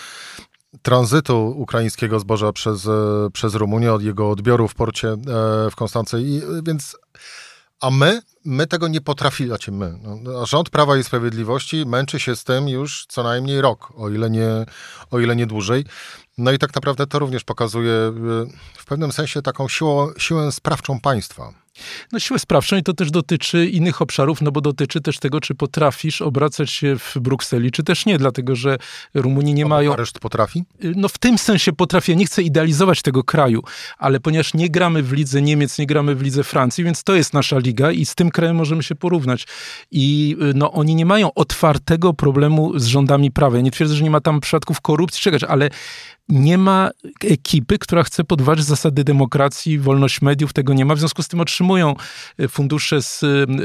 tranzytu 0.82 1.54
ukraińskiego 1.56 2.20
zboża 2.20 2.52
przez, 2.52 2.86
e, 2.86 2.90
przez 3.32 3.54
Rumunię, 3.54 3.92
od 3.92 4.02
jego 4.02 4.30
odbioru 4.30 4.68
w 4.68 4.74
porcie 4.74 5.08
e, 5.08 5.16
w 5.70 5.76
Konstancji. 5.76 6.18
I, 6.20 6.42
więc, 6.62 6.96
a 7.80 7.90
my, 7.90 8.20
my 8.44 8.66
tego 8.66 8.88
nie 8.88 9.00
potrafimy, 9.00 9.48
znaczy 9.48 9.72
my, 9.72 9.98
no, 10.22 10.46
rząd 10.46 10.70
Prawa 10.70 10.96
i 10.96 11.04
Sprawiedliwości 11.04 11.86
męczy 11.86 12.20
się 12.20 12.36
z 12.36 12.44
tym 12.44 12.68
już 12.68 13.06
co 13.08 13.22
najmniej 13.22 13.60
rok, 13.60 13.92
o 13.96 14.08
ile 14.08 14.30
nie, 14.30 14.48
o 15.10 15.18
ile 15.18 15.36
nie 15.36 15.46
dłużej. 15.46 15.84
No 16.38 16.52
i 16.52 16.58
tak 16.58 16.74
naprawdę 16.74 17.06
to 17.06 17.18
również 17.18 17.44
pokazuje 17.44 17.92
e, 17.92 18.12
w 18.74 18.84
pewnym 18.84 19.12
sensie 19.12 19.42
taką 19.42 19.68
siłą, 19.68 20.08
siłę 20.18 20.52
sprawczą 20.52 21.00
państwa. 21.00 21.52
No 22.12 22.18
siłę 22.18 22.38
sprawczą 22.38 22.76
i 22.76 22.82
to 22.82 22.94
też 22.94 23.10
dotyczy 23.10 23.66
innych 23.66 24.02
obszarów, 24.02 24.42
no 24.42 24.52
bo 24.52 24.60
dotyczy 24.60 25.00
też 25.00 25.18
tego, 25.18 25.40
czy 25.40 25.54
potrafisz 25.54 26.22
obracać 26.22 26.70
się 26.70 26.98
w 26.98 27.16
Brukseli, 27.20 27.70
czy 27.70 27.82
też 27.82 28.06
nie, 28.06 28.18
dlatego 28.18 28.56
że 28.56 28.78
Rumuni 29.14 29.54
nie 29.54 29.66
mają... 29.66 29.92
Areszt 29.92 30.18
potrafi? 30.18 30.64
No 30.96 31.08
w 31.08 31.18
tym 31.18 31.38
sensie 31.38 31.72
potrafi. 31.72 32.12
Ja 32.12 32.18
nie 32.18 32.26
chcę 32.26 32.42
idealizować 32.42 33.02
tego 33.02 33.24
kraju, 33.24 33.62
ale 33.98 34.20
ponieważ 34.20 34.54
nie 34.54 34.70
gramy 34.70 35.02
w 35.02 35.12
lidze 35.12 35.42
Niemiec, 35.42 35.78
nie 35.78 35.86
gramy 35.86 36.14
w 36.14 36.22
lidze 36.22 36.44
Francji, 36.44 36.84
więc 36.84 37.04
to 37.04 37.14
jest 37.14 37.34
nasza 37.34 37.58
liga 37.58 37.90
i 37.92 38.06
z 38.06 38.14
tym 38.14 38.27
krajem 38.30 38.56
możemy 38.56 38.82
się 38.82 38.94
porównać. 38.94 39.46
I 39.90 40.36
no 40.54 40.72
oni 40.72 40.94
nie 40.94 41.06
mają 41.06 41.34
otwartego 41.34 42.14
problemu 42.14 42.78
z 42.78 42.86
rządami 42.86 43.30
prawa. 43.30 43.56
Ja 43.56 43.62
nie 43.62 43.70
twierdzę, 43.70 43.94
że 43.94 44.04
nie 44.04 44.10
ma 44.10 44.20
tam 44.20 44.40
przypadków 44.40 44.80
korupcji, 44.80 45.20
czegoś, 45.20 45.44
ale 45.44 45.70
nie 46.28 46.58
ma 46.58 46.90
ekipy, 47.24 47.78
która 47.78 48.02
chce 48.02 48.24
podważyć 48.24 48.64
zasady 48.64 49.04
demokracji, 49.04 49.78
wolność 49.78 50.22
mediów, 50.22 50.52
tego 50.52 50.74
nie 50.74 50.84
ma. 50.84 50.94
W 50.94 50.98
związku 50.98 51.22
z 51.22 51.28
tym 51.28 51.40
otrzymują 51.40 51.94
e, 52.38 52.48
fundusze 52.48 53.02
z, 53.02 53.20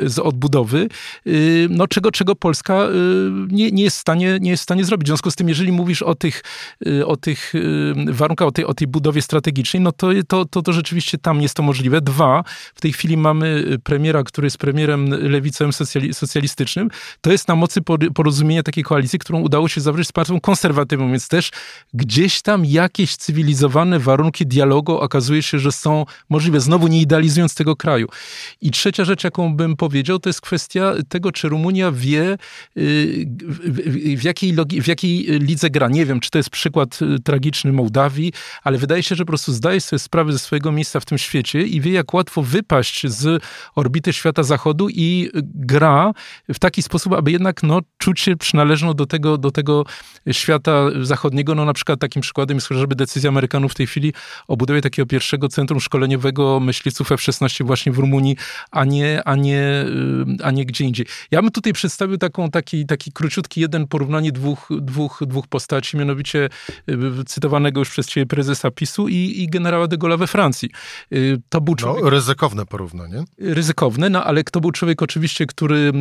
z 0.05 0.19
odbudowy, 0.19 0.87
e, 1.25 1.29
no, 1.69 1.87
czego, 1.87 2.11
czego 2.11 2.35
Polska 2.35 2.73
e, 2.73 2.89
nie, 3.47 3.71
nie, 3.71 3.83
jest 3.83 3.97
w 3.97 3.99
stanie, 3.99 4.37
nie 4.41 4.51
jest 4.51 4.61
w 4.61 4.63
stanie 4.63 4.85
zrobić. 4.85 5.05
W 5.05 5.09
związku 5.09 5.31
z 5.31 5.35
tym, 5.35 5.49
jeżeli 5.49 5.71
mówisz 5.71 6.01
o 6.01 6.15
tych, 6.15 6.43
o 7.05 7.17
tych 7.17 7.53
warunkach, 8.07 8.47
o 8.47 8.51
tej, 8.51 8.65
o 8.65 8.73
tej 8.73 8.87
budowie 8.87 9.21
strategicznej, 9.21 9.81
no 9.81 9.91
to, 9.91 10.07
to, 10.27 10.45
to, 10.45 10.61
to 10.61 10.73
rzeczywiście 10.73 11.17
tam 11.17 11.41
jest 11.41 11.55
to 11.55 11.63
możliwe. 11.63 12.01
Dwa, 12.01 12.43
w 12.75 12.81
tej 12.81 12.93
chwili 12.93 13.17
mamy 13.17 13.77
premiera, 13.83 14.23
który 14.23 14.45
jest 14.45 14.57
premierem 14.57 15.09
lewicowym 15.09 15.73
socjalistycznym. 16.13 16.89
To 17.21 17.31
jest 17.31 17.47
na 17.47 17.55
mocy 17.55 17.81
porozumienia 18.15 18.63
takiej 18.63 18.83
koalicji, 18.83 19.19
którą 19.19 19.41
udało 19.41 19.67
się 19.67 19.81
zawrzeć 19.81 20.07
z 20.07 20.11
partią 20.11 20.39
konserwatywną, 20.39 21.11
więc 21.11 21.27
też 21.27 21.51
gdzieś 21.93 22.41
tam 22.41 22.52
tam 22.53 22.65
jakieś 22.65 23.15
cywilizowane 23.15 23.99
warunki 23.99 24.45
dialogu 24.45 24.99
okazuje 24.99 25.43
się, 25.43 25.59
że 25.59 25.71
są 25.71 26.05
możliwe, 26.29 26.59
znowu 26.59 26.87
nie 26.87 27.01
idealizując 27.01 27.55
tego 27.55 27.75
kraju. 27.75 28.07
I 28.61 28.71
trzecia 28.71 29.05
rzecz, 29.05 29.23
jaką 29.23 29.55
bym 29.55 29.75
powiedział, 29.75 30.19
to 30.19 30.29
jest 30.29 30.41
kwestia 30.41 30.93
tego, 31.09 31.31
czy 31.31 31.49
Rumunia 31.49 31.91
wie, 31.91 32.37
y, 32.77 33.25
w 34.17 34.23
jakiej, 34.23 34.51
logi, 34.51 34.81
w 34.81 34.87
jakiej 34.87 35.25
lidze 35.25 35.69
gra. 35.69 35.87
Nie 35.87 36.05
wiem, 36.05 36.19
czy 36.19 36.29
to 36.29 36.39
jest 36.39 36.49
przykład 36.49 36.99
y, 37.01 37.19
tragiczny 37.19 37.73
Mołdawii, 37.73 38.33
ale 38.63 38.77
wydaje 38.77 39.03
się, 39.03 39.15
że 39.15 39.23
po 39.23 39.27
prostu 39.27 39.53
zdaje 39.53 39.81
sobie 39.81 39.99
sprawę 39.99 40.31
ze 40.33 40.39
swojego 40.39 40.71
miejsca 40.71 40.99
w 40.99 41.05
tym 41.05 41.17
świecie 41.17 41.63
i 41.63 41.81
wie, 41.81 41.91
jak 41.91 42.13
łatwo 42.13 42.41
wypaść 42.41 43.07
z 43.07 43.43
orbity 43.75 44.13
świata 44.13 44.43
zachodu 44.43 44.87
i 44.89 45.29
gra 45.55 46.11
w 46.53 46.59
taki 46.59 46.81
sposób, 46.81 47.13
aby 47.13 47.31
jednak 47.31 47.63
no, 47.63 47.79
czuć 47.97 48.19
się 48.19 48.35
przynależną 48.35 48.93
do 48.93 49.05
tego, 49.05 49.37
do 49.37 49.51
tego 49.51 49.85
świata 50.31 50.85
zachodniego. 51.01 51.55
No 51.55 51.65
na 51.65 51.73
przykład 51.73 51.99
takim 51.99 52.21
przykładem 52.21 52.42
przykładem 52.43 52.57
jest 52.57 52.67
chociażby 52.67 52.95
decyzja 52.95 53.29
Amerykanów 53.29 53.71
w 53.71 53.75
tej 53.75 53.87
chwili 53.87 54.13
o 54.47 54.57
budowie 54.57 54.81
takiego 54.81 55.05
pierwszego 55.05 55.47
centrum 55.47 55.79
szkoleniowego 55.79 56.59
myśliwców 56.59 57.11
F-16 57.11 57.65
właśnie 57.65 57.91
w 57.91 57.97
Rumunii, 57.97 58.37
a 58.71 58.85
nie, 58.85 59.23
a 59.25 59.35
nie, 59.35 59.85
y, 60.39 60.43
a 60.43 60.51
nie 60.51 60.65
gdzie 60.65 60.85
indziej. 60.85 61.05
Ja 61.31 61.41
bym 61.41 61.51
tutaj 61.51 61.73
przedstawił 61.73 62.17
taką, 62.17 62.49
taki, 62.49 62.85
taki 62.85 63.11
króciutki 63.11 63.61
jeden 63.61 63.87
porównanie 63.87 64.31
dwóch, 64.31 64.69
dwóch, 64.81 65.23
dwóch 65.27 65.47
postaci, 65.47 65.97
mianowicie 65.97 66.49
y, 66.89 67.23
cytowanego 67.25 67.81
już 67.81 67.89
przez 67.89 68.07
ciebie 68.07 68.25
prezesa 68.25 68.71
PiSu 68.71 69.07
i, 69.07 69.15
i 69.15 69.47
generała 69.47 69.87
de 69.87 69.97
Gaulle 69.97 70.17
we 70.17 70.27
Francji. 70.27 70.69
Y, 71.13 71.41
to 71.49 71.61
był 71.61 71.73
no, 71.73 71.77
człowiek... 71.77 72.03
No, 72.03 72.09
ryzykowne 72.09 72.65
porównanie. 72.65 73.23
Ryzykowne, 73.37 74.09
no 74.09 74.23
ale 74.23 74.43
to 74.43 74.61
był 74.61 74.71
człowiek 74.71 75.01
oczywiście, 75.01 75.45
który 75.45 75.91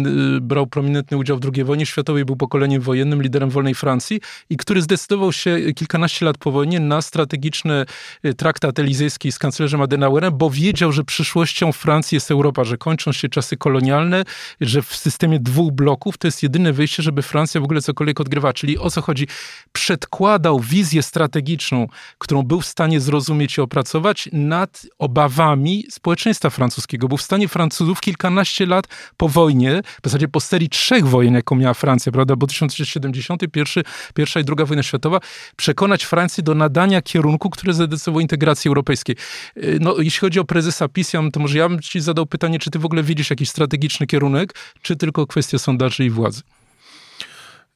brał 0.41 0.67
prominentny 0.67 1.17
udział 1.17 1.39
w 1.39 1.41
II 1.55 1.65
wojnie 1.65 1.87
światowej, 1.87 2.25
był 2.25 2.37
pokoleniem 2.37 2.83
wojennym, 2.83 3.23
liderem 3.23 3.51
wolnej 3.51 3.75
Francji 3.75 4.21
i 4.51 4.57
który 4.57 4.83
zdecydował 4.83 5.33
się 5.33 5.73
kilkanaście 5.75 6.27
lat 6.27 6.32
po 6.39 6.53
wojnie 6.53 6.81
na 6.81 7.03
strategiczny 7.03 7.85
y, 8.25 8.35
traktat 8.35 8.79
elizejski 8.79 9.33
z 9.33 9.39
kanclerzem 9.39 9.83
Adenauerem, 9.83 10.39
bo 10.39 10.51
wiedział, 10.51 10.93
że 10.93 11.05
przyszłością 11.05 11.73
Francji 11.73 12.17
jest 12.17 12.31
Europa, 12.31 12.65
że 12.65 12.79
kończą 12.79 13.13
się 13.13 13.29
czasy 13.29 13.57
kolonialne, 13.57 14.25
że 14.61 14.83
w 14.83 14.97
systemie 14.97 15.41
dwóch 15.41 15.73
bloków 15.73 16.19
to 16.19 16.29
jest 16.29 16.43
jedyne 16.43 16.73
wyjście, 16.73 17.03
żeby 17.03 17.23
Francja 17.23 17.61
w 17.61 17.65
ogóle 17.65 17.81
cokolwiek 17.81 18.21
odgrywała. 18.21 18.53
Czyli 18.53 18.79
o 18.79 18.91
co 18.91 19.03
chodzi? 19.03 19.27
Przedkładał 19.73 20.61
wizję 20.61 21.03
strategiczną, 21.03 21.87
którą 22.19 22.43
był 22.43 22.61
w 22.61 22.67
stanie 22.67 23.01
zrozumieć 23.01 23.59
i 23.59 23.61
opracować 23.61 24.29
nad 24.33 24.87
obawami 24.99 25.87
społeczeństwa 25.91 26.51
francuskiego. 26.51 27.09
Był 27.09 27.19
w 27.19 27.23
stanie 27.23 27.49
Francuzów 27.49 28.01
kilkanaście 28.01 28.67
lat 28.67 28.87
po 29.17 29.29
wojnie, 29.29 29.83
w 30.03 30.05
zasadzie 30.05 30.29
po 30.29 30.41
serii 30.41 30.69
trzech 30.69 31.07
wojen, 31.07 31.35
jaką 31.35 31.55
miała 31.57 31.75
Francja, 31.75 32.13
prawda, 32.13 32.37
bo 32.37 32.47
1970, 32.47 33.43
pierwszy, 33.53 33.83
pierwsza 34.15 34.41
i 34.41 34.45
druga 34.45 34.65
wojna 34.65 34.83
światowa, 34.83 35.21
przekonać 35.57 36.05
Francję 36.05 36.22
Francji 36.23 36.43
do 36.43 36.55
nadania 36.55 37.03
kierunku, 37.03 37.51
który 37.51 37.75
zadecydował 37.75 38.21
integracji 38.21 38.69
europejskiej. 38.69 39.17
Y, 39.57 39.79
no, 39.81 39.95
jeśli 39.99 40.21
chodzi 40.21 40.41
o 40.41 40.45
prezesa 40.45 40.89
PiS, 40.89 41.13
to 41.33 41.41
może 41.41 41.59
ja 41.59 41.69
bym 41.69 41.81
ci 41.81 42.01
zadał 42.01 42.27
pytanie, 42.27 42.59
czy 42.59 42.71
ty 42.71 42.79
w 42.79 42.85
ogóle 42.85 43.03
widzisz 43.03 43.31
jakiś 43.31 43.51
strategiczny 43.51 44.07
kierunek, 44.07 44.55
czy 44.83 44.97
tylko 44.97 45.27
kwestia 45.27 45.59
sondaży 45.59 46.05
i 46.05 46.11
władzy? 46.11 46.41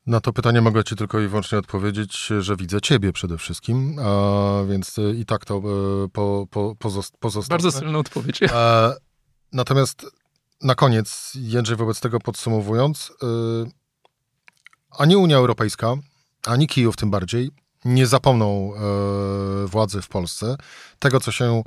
Na 0.06 0.20
to 0.20 0.32
pytanie 0.32 0.60
mogę 0.60 0.84
Ci 0.84 0.96
tylko 0.96 1.20
i 1.20 1.28
wyłącznie 1.28 1.58
odpowiedzieć, 1.58 2.26
że 2.40 2.56
widzę 2.56 2.80
Ciebie 2.80 3.12
przede 3.12 3.38
wszystkim, 3.38 3.96
a 3.98 4.64
więc 4.68 4.96
i 5.18 5.26
tak 5.26 5.44
to 5.44 5.56
e, 5.56 6.08
po, 6.08 6.46
po, 6.50 6.74
pozostawię. 7.18 7.62
Bardzo 7.62 7.80
silna 7.80 7.98
odpowiedź. 7.98 8.40
A, 8.54 8.92
natomiast 9.52 10.06
na 10.62 10.74
koniec, 10.74 11.32
Jędrzej, 11.34 11.76
wobec 11.76 12.00
tego 12.00 12.20
podsumowując, 12.20 13.12
e, 13.22 13.26
ani 14.98 15.16
Unia 15.16 15.36
Europejska, 15.36 15.94
ani 16.46 16.66
Kijów 16.66 16.96
tym 16.96 17.10
bardziej 17.10 17.50
nie 17.86 18.06
zapomną 18.06 18.72
e, 18.74 19.66
władzy 19.66 20.02
w 20.02 20.08
Polsce 20.08 20.56
tego, 20.98 21.20
co 21.20 21.32
się 21.32 21.62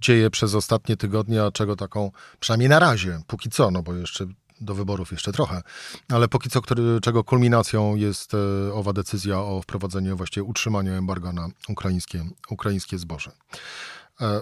dzieje 0.00 0.30
przez 0.30 0.54
ostatnie 0.54 0.96
tygodnie, 0.96 1.42
a 1.44 1.50
czego 1.50 1.76
taką, 1.76 2.10
przynajmniej 2.40 2.68
na 2.68 2.78
razie, 2.78 3.20
póki 3.26 3.50
co, 3.50 3.70
no 3.70 3.82
bo 3.82 3.94
jeszcze 3.94 4.26
do 4.60 4.74
wyborów 4.74 5.12
jeszcze 5.12 5.32
trochę, 5.32 5.62
ale 6.08 6.28
póki 6.28 6.50
co, 6.50 6.62
który, 6.62 7.00
czego 7.00 7.24
kulminacją 7.24 7.96
jest 7.96 8.32
e, 8.34 8.72
owa 8.74 8.92
decyzja 8.92 9.38
o 9.38 9.62
wprowadzeniu, 9.62 10.16
właściwie 10.16 10.44
utrzymaniu 10.44 10.92
embarga 10.92 11.32
na 11.32 11.48
ukraińskie, 11.68 12.24
ukraińskie 12.50 12.98
zboże. 12.98 13.32
E, 14.20 14.40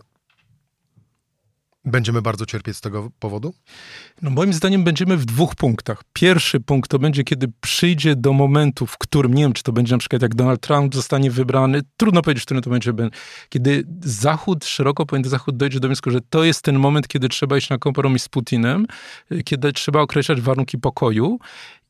Będziemy 1.85 2.23
bardzo 2.23 2.47
cierpieć 2.47 2.77
z 2.77 2.81
tego 2.81 3.11
powodu? 3.19 3.55
No 4.23 4.31
moim 4.31 4.53
zdaniem 4.53 4.85
będziemy 4.85 5.17
w 5.17 5.25
dwóch 5.25 5.55
punktach. 5.55 6.03
Pierwszy 6.13 6.61
punkt 6.61 6.91
to 6.91 6.99
będzie, 6.99 7.25
kiedy 7.25 7.53
przyjdzie 7.61 8.17
do 8.17 8.33
momentu, 8.33 8.87
w 8.87 8.99
którym, 8.99 9.35
nie 9.35 9.43
wiem, 9.43 9.53
czy 9.53 9.63
to 9.63 9.73
będzie 9.73 9.95
na 9.95 9.99
przykład 9.99 10.23
jak 10.23 10.35
Donald 10.35 10.61
Trump 10.61 10.95
zostanie 10.95 11.31
wybrany, 11.31 11.81
trudno 11.97 12.23
powiedzieć, 12.23 12.43
w 12.43 12.45
którym 12.45 12.63
to 12.63 12.71
będzie, 12.71 12.93
kiedy 13.49 13.85
Zachód, 14.01 14.65
szeroko 14.65 15.07
pojęty 15.07 15.29
Zachód 15.29 15.57
dojdzie 15.57 15.81
do 15.81 15.89
wniosku, 15.89 16.11
że 16.11 16.21
to 16.31 16.45
jest 16.45 16.63
ten 16.63 16.79
moment, 16.79 17.09
kiedy 17.09 17.29
trzeba 17.29 17.57
iść 17.57 17.71
na 17.71 17.79
kompromis 17.79 18.23
z 18.23 18.29
Putinem, 18.29 18.87
kiedy 19.45 19.73
trzeba 19.73 20.01
określać 20.01 20.41
warunki 20.41 20.79
pokoju 20.79 21.39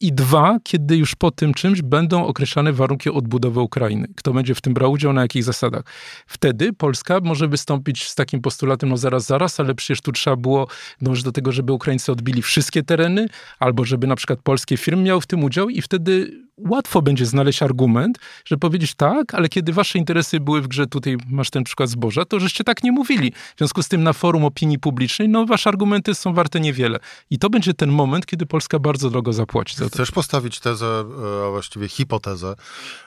i 0.05 0.13
dwa, 0.13 0.59
kiedy 0.63 0.97
już 0.97 1.15
po 1.15 1.31
tym 1.31 1.55
czymś 1.55 1.83
będą 1.83 2.27
określane 2.27 2.73
warunki 2.73 3.11
odbudowy 3.11 3.61
Ukrainy. 3.61 4.09
Kto 4.17 4.33
będzie 4.33 4.55
w 4.55 4.61
tym 4.61 4.75
brał 4.75 4.93
udział, 4.93 5.13
na 5.13 5.23
jakich 5.23 5.45
zasadach. 5.45 5.83
Wtedy 6.27 6.73
Polska 6.73 7.21
może 7.23 7.49
wystąpić 7.49 8.09
z 8.09 8.15
takim 8.15 8.41
postulatem, 8.41 8.89
no 8.89 8.97
zaraz, 8.97 9.27
zaraz, 9.27 9.61
ale 9.61 9.75
przecież 9.75 10.01
tu 10.01 10.13
trzeba 10.13 10.37
było 10.37 10.67
dążyć 11.01 11.25
do 11.25 11.33
tego, 11.33 11.53
żeby 11.53 11.73
Ukraińcy 11.73 12.13
odbili 12.13 12.43
wszystkie 12.43 12.83
tereny, 12.83 13.27
albo 13.59 13.85
żeby 13.85 14.07
na 14.07 14.17
przykład 14.17 14.39
polskie 14.43 14.77
firmy 14.77 15.03
miały 15.03 15.21
w 15.21 15.27
tym 15.27 15.45
udział 15.45 15.69
i 15.69 15.83
wtedy 15.83 16.45
łatwo 16.59 17.03
będzie 17.03 17.27
znaleźć 17.27 17.63
argument, 17.63 18.19
że 18.45 18.57
powiedzieć 18.57 18.95
tak, 18.95 19.35
ale 19.35 19.49
kiedy 19.49 19.73
wasze 19.73 19.99
interesy 19.99 20.41
były 20.41 20.63
w 20.63 20.69
grze, 20.69 20.87
tutaj 20.87 21.17
masz 21.31 21.51
ten 21.51 21.65
przykład 21.65 21.89
zboża, 21.89 22.25
to 22.25 22.41
żeście 22.41 22.65
tak 22.65 22.83
nie 22.83 22.93
mówili. 22.93 23.33
W 23.33 23.59
związku 23.59 23.83
z 23.83 23.89
tym 23.89 24.03
na 24.03 24.13
forum 24.13 24.45
opinii 24.45 24.79
publicznej, 24.79 25.29
no 25.29 25.47
wasze 25.47 25.69
argumenty 25.69 26.15
są 26.15 26.35
warte 26.35 26.61
niewiele. 26.61 26.99
I 27.31 27.39
to 27.39 27.51
będzie 27.51 27.75
ten 27.75 27.91
moment, 27.91 28.27
kiedy 28.27 28.47
Polska 28.47 28.79
bardzo 28.79 29.11
drogo 29.11 29.33
zapłaci 29.33 29.77
za 29.77 29.85
to. 29.85 29.91
Chcesz 29.91 30.11
postawić 30.11 30.61
tezę, 30.61 30.87
e, 30.87 31.47
a 31.47 31.51
właściwie 31.51 31.89
hipotezę, 31.89 32.55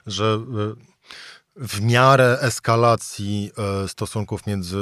że 0.08 0.26
e, 0.26 0.98
w 1.56 1.82
miarę 1.82 2.38
eskalacji 2.42 3.52
e, 3.84 3.88
stosunków 3.88 4.48
między 4.48 4.78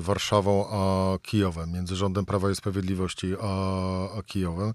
Warszawą 0.00 0.66
a 0.72 1.18
Kijowem, 1.18 1.72
między 1.72 1.96
rządem 1.96 2.24
Prawa 2.24 2.50
i 2.50 2.54
Sprawiedliwości 2.54 3.34
a, 3.42 4.18
a 4.18 4.22
Kijowem, 4.22 4.72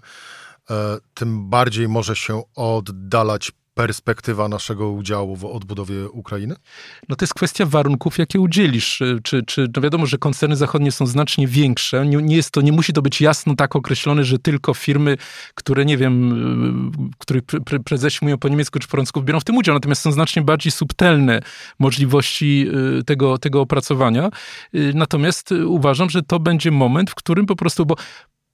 tym 1.13 1.49
bardziej 1.49 1.87
może 1.87 2.15
się 2.15 2.41
oddalać 2.55 3.51
perspektywa 3.75 4.49
naszego 4.49 4.89
udziału 4.89 5.35
w 5.35 5.45
odbudowie 5.45 6.09
Ukrainy? 6.09 6.55
No 7.09 7.15
to 7.15 7.23
jest 7.23 7.33
kwestia 7.33 7.65
warunków, 7.65 8.17
jakie 8.17 8.39
udzielisz. 8.39 9.01
E, 9.01 9.19
czy, 9.23 9.43
czy 9.43 9.67
no 9.75 9.81
wiadomo, 9.81 10.05
że 10.05 10.17
koncerny 10.17 10.55
zachodnie 10.55 10.91
są 10.91 11.07
znacznie 11.07 11.47
większe. 11.47 12.05
Nie, 12.05 12.17
nie, 12.17 12.35
jest 12.35 12.51
to, 12.51 12.61
nie 12.61 12.71
musi 12.71 12.93
to 12.93 13.01
być 13.01 13.21
jasno 13.21 13.55
tak 13.55 13.75
określone, 13.75 14.23
że 14.23 14.39
tylko 14.39 14.73
firmy, 14.73 15.17
które 15.55 15.85
nie 15.85 15.97
wiem, 15.97 16.31
e, 17.09 17.17
których 17.17 17.43
pre, 17.43 17.79
prezesi 17.79 18.19
mówią 18.21 18.37
po 18.37 18.49
niemiecku 18.49 18.79
czy 18.79 18.87
po 18.87 18.91
francusku, 18.91 19.21
biorą 19.21 19.39
w 19.39 19.43
tym 19.43 19.57
udział. 19.57 19.75
Natomiast 19.75 20.01
są 20.01 20.11
znacznie 20.11 20.41
bardziej 20.41 20.71
subtelne 20.71 21.41
możliwości 21.79 22.67
tego, 23.05 23.37
tego 23.37 23.61
opracowania. 23.61 24.29
Natomiast 24.93 25.51
uważam, 25.51 26.09
że 26.09 26.23
to 26.23 26.39
będzie 26.39 26.71
moment, 26.71 27.11
w 27.11 27.15
którym 27.15 27.45
po 27.45 27.55
prostu, 27.55 27.85
bo 27.85 27.95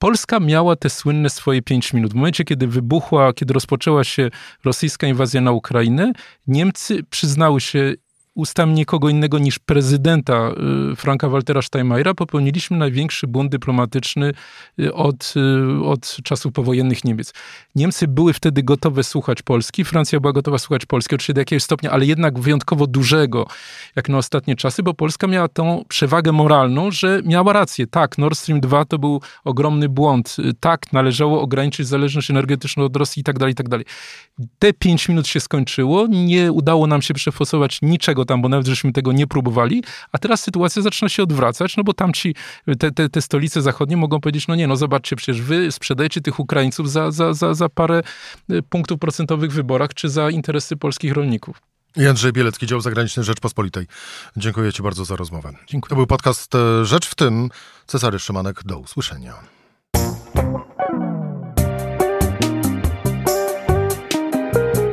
Polska 0.02 0.40
miała 0.40 0.76
te 0.76 0.90
słynne 0.90 1.30
swoje 1.30 1.62
pięć 1.62 1.92
minut. 1.92 2.12
W 2.12 2.14
momencie, 2.14 2.44
kiedy 2.44 2.66
wybuchła, 2.66 3.32
kiedy 3.32 3.54
rozpoczęła 3.54 4.04
się 4.04 4.30
rosyjska 4.64 5.06
inwazja 5.06 5.40
na 5.40 5.52
Ukrainę, 5.52 6.12
Niemcy 6.46 7.02
przyznały 7.10 7.60
się 7.60 7.94
ustami 8.34 8.72
nikogo 8.72 9.08
innego 9.08 9.38
niż 9.38 9.58
prezydenta 9.58 10.50
y, 10.92 10.96
Franka 10.96 11.28
Waltera 11.28 11.62
Steinmeiera 11.62 12.14
popełniliśmy 12.14 12.76
największy 12.76 13.26
błąd 13.26 13.50
dyplomatyczny 13.50 14.32
y, 14.80 14.94
od, 14.94 15.34
y, 15.80 15.84
od 15.84 16.16
czasów 16.24 16.52
powojennych 16.52 17.04
Niemiec. 17.04 17.32
Niemcy 17.74 18.08
były 18.08 18.32
wtedy 18.32 18.62
gotowe 18.62 19.04
słuchać 19.04 19.42
Polski, 19.42 19.84
Francja 19.84 20.20
była 20.20 20.32
gotowa 20.32 20.58
słuchać 20.58 20.86
Polski, 20.86 21.14
oczywiście 21.14 21.34
do 21.34 21.40
jakiegoś 21.40 21.62
stopnia, 21.62 21.90
ale 21.90 22.06
jednak 22.06 22.38
wyjątkowo 22.38 22.86
dużego, 22.86 23.46
jak 23.96 24.08
na 24.08 24.18
ostatnie 24.18 24.56
czasy, 24.56 24.82
bo 24.82 24.94
Polska 24.94 25.26
miała 25.26 25.48
tą 25.48 25.84
przewagę 25.88 26.32
moralną, 26.32 26.90
że 26.90 27.20
miała 27.24 27.52
rację. 27.52 27.86
Tak, 27.86 28.18
Nord 28.18 28.38
Stream 28.38 28.60
2 28.60 28.84
to 28.84 28.98
był 28.98 29.20
ogromny 29.44 29.88
błąd. 29.88 30.36
Tak, 30.60 30.92
należało 30.92 31.40
ograniczyć 31.40 31.86
zależność 31.86 32.30
energetyczną 32.30 32.84
od 32.84 32.96
Rosji 32.96 33.20
i 33.20 33.24
tak 33.24 33.38
dalej, 33.38 33.52
i 33.52 33.54
tak 33.54 33.68
dalej. 33.68 33.86
Te 34.58 34.72
pięć 34.72 35.08
minut 35.08 35.26
się 35.26 35.40
skończyło, 35.40 36.06
nie 36.06 36.52
udało 36.52 36.86
nam 36.86 37.02
się 37.02 37.14
przefosować 37.14 37.78
niczego 37.82 38.21
tam, 38.24 38.42
bo 38.42 38.48
nawet 38.48 38.66
żeśmy 38.66 38.92
tego 38.92 39.12
nie 39.12 39.26
próbowali, 39.26 39.82
a 40.12 40.18
teraz 40.18 40.42
sytuacja 40.42 40.82
zaczyna 40.82 41.08
się 41.08 41.22
odwracać, 41.22 41.76
no 41.76 41.84
bo 41.84 41.92
tam 41.92 42.12
ci, 42.12 42.34
te, 42.78 42.92
te, 42.92 43.08
te 43.08 43.22
stolice 43.22 43.62
zachodnie 43.62 43.96
mogą 43.96 44.20
powiedzieć, 44.20 44.48
no 44.48 44.54
nie, 44.54 44.66
no 44.66 44.76
zobaczcie, 44.76 45.16
przecież 45.16 45.42
wy 45.42 45.72
sprzedajecie 45.72 46.20
tych 46.20 46.40
Ukraińców 46.40 46.90
za, 46.90 47.10
za, 47.10 47.34
za, 47.34 47.54
za 47.54 47.68
parę 47.68 48.02
y, 48.50 48.62
punktów 48.62 48.98
procentowych 48.98 49.50
w 49.50 49.54
wyborach, 49.54 49.94
czy 49.94 50.08
za 50.08 50.30
interesy 50.30 50.76
polskich 50.76 51.12
rolników. 51.12 51.62
Jędrzej 51.96 52.32
Bielecki, 52.32 52.66
dział 52.66 52.80
zagraniczny 52.80 53.24
Rzeczpospolitej. 53.24 53.86
Dziękuję 54.36 54.72
Ci 54.72 54.82
bardzo 54.82 55.04
za 55.04 55.16
rozmowę. 55.16 55.52
Dziękuję. 55.66 55.88
To 55.88 55.96
był 55.96 56.06
podcast 56.06 56.54
e, 56.54 56.84
Rzecz 56.84 57.06
w 57.06 57.14
tym. 57.14 57.48
Cezary 57.86 58.18
Szymanek, 58.18 58.64
do 58.64 58.78
usłyszenia. 58.78 59.61